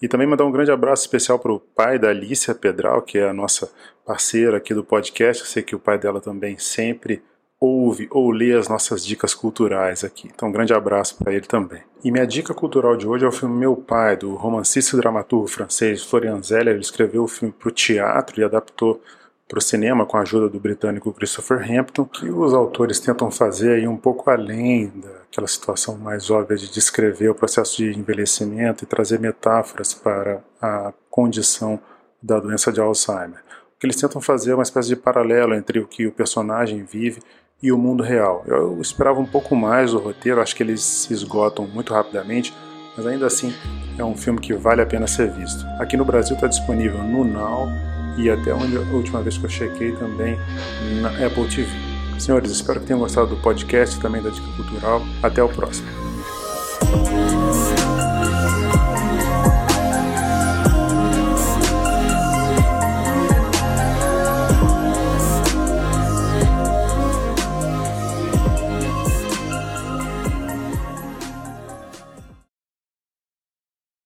e 0.00 0.08
também 0.08 0.26
mandar 0.26 0.46
um 0.46 0.52
grande 0.52 0.70
abraço 0.70 1.02
especial 1.02 1.38
para 1.38 1.52
o 1.52 1.60
pai 1.60 1.98
da 1.98 2.08
Alicia 2.08 2.54
Pedral, 2.54 3.02
que 3.02 3.18
é 3.18 3.28
a 3.28 3.34
nossa 3.34 3.70
parceira 4.06 4.58
aqui 4.58 4.72
do 4.72 4.84
podcast. 4.84 5.42
Eu 5.42 5.48
sei 5.48 5.62
que 5.62 5.74
o 5.74 5.80
pai 5.80 5.98
dela 5.98 6.20
também 6.20 6.56
sempre 6.56 7.22
ouve 7.60 8.06
ou 8.10 8.30
lê 8.30 8.52
as 8.52 8.68
nossas 8.68 9.04
dicas 9.04 9.34
culturais 9.34 10.04
aqui. 10.04 10.30
Então, 10.32 10.48
um 10.48 10.52
grande 10.52 10.72
abraço 10.72 11.16
para 11.16 11.32
ele 11.32 11.46
também. 11.46 11.82
E 12.04 12.10
minha 12.12 12.26
dica 12.26 12.54
cultural 12.54 12.96
de 12.96 13.06
hoje 13.06 13.24
é 13.24 13.28
o 13.28 13.32
filme 13.32 13.56
Meu 13.58 13.74
Pai, 13.74 14.16
do 14.16 14.34
romancista 14.34 14.94
e 14.94 15.00
dramaturgo 15.00 15.48
francês 15.48 16.04
Florian 16.04 16.40
Zeller. 16.42 16.74
Ele 16.74 16.82
escreveu 16.82 17.24
o 17.24 17.28
filme 17.28 17.52
para 17.52 17.68
o 17.68 17.72
teatro 17.72 18.40
e 18.40 18.44
adaptou 18.44 19.00
para 19.48 19.58
o 19.58 19.62
cinema 19.62 20.04
com 20.04 20.16
a 20.16 20.22
ajuda 20.22 20.48
do 20.48 20.58
britânico 20.58 21.12
Christopher 21.12 21.70
Hampton, 21.70 22.04
que 22.04 22.28
os 22.28 22.52
autores 22.52 22.98
tentam 22.98 23.30
fazer 23.30 23.76
aí 23.76 23.88
um 23.88 23.96
pouco 23.96 24.28
além 24.28 24.88
daquela 24.96 25.46
situação 25.46 25.96
mais 25.96 26.30
óbvia 26.30 26.56
de 26.56 26.70
descrever 26.70 27.28
o 27.28 27.34
processo 27.34 27.76
de 27.76 27.96
envelhecimento 27.96 28.82
e 28.82 28.86
trazer 28.86 29.20
metáforas 29.20 29.94
para 29.94 30.42
a 30.60 30.92
condição 31.08 31.78
da 32.20 32.40
doença 32.40 32.72
de 32.72 32.80
Alzheimer. 32.80 33.40
Que 33.78 33.86
eles 33.86 33.96
tentam 33.96 34.20
fazer 34.20 34.54
uma 34.54 34.62
espécie 34.62 34.88
de 34.88 34.96
paralelo 34.96 35.54
entre 35.54 35.78
o 35.78 35.86
que 35.86 36.06
o 36.06 36.12
personagem 36.12 36.82
vive 36.82 37.20
e 37.62 37.72
o 37.72 37.78
mundo 37.78 38.02
real. 38.02 38.44
Eu 38.46 38.80
esperava 38.80 39.20
um 39.20 39.26
pouco 39.26 39.54
mais 39.54 39.92
do 39.92 39.98
roteiro, 39.98 40.40
acho 40.40 40.54
que 40.54 40.62
eles 40.62 40.82
se 40.82 41.12
esgotam 41.12 41.66
muito 41.66 41.92
rapidamente, 41.92 42.54
mas 42.96 43.06
ainda 43.06 43.26
assim 43.26 43.52
é 43.98 44.04
um 44.04 44.16
filme 44.16 44.40
que 44.40 44.54
vale 44.54 44.82
a 44.82 44.86
pena 44.86 45.06
ser 45.06 45.30
visto. 45.30 45.64
Aqui 45.78 45.96
no 45.96 46.04
Brasil 46.04 46.34
está 46.34 46.46
disponível 46.46 47.02
no 47.02 47.24
Now 47.24 47.68
e 48.16 48.30
até 48.30 48.54
onde 48.54 48.76
a 48.76 48.80
última 48.94 49.22
vez 49.22 49.36
que 49.36 49.44
eu 49.44 49.50
chequei 49.50 49.92
também 49.92 50.38
na 51.00 51.10
Apple 51.26 51.48
TV. 51.48 51.68
Senhores, 52.18 52.50
espero 52.50 52.80
que 52.80 52.86
tenham 52.86 53.00
gostado 53.00 53.28
do 53.28 53.36
podcast 53.42 53.96
e 53.96 54.00
também 54.00 54.22
da 54.22 54.30
dica 54.30 54.46
cultural. 54.56 55.02
Até 55.22 55.42
o 55.42 55.48
próximo. 55.48 55.86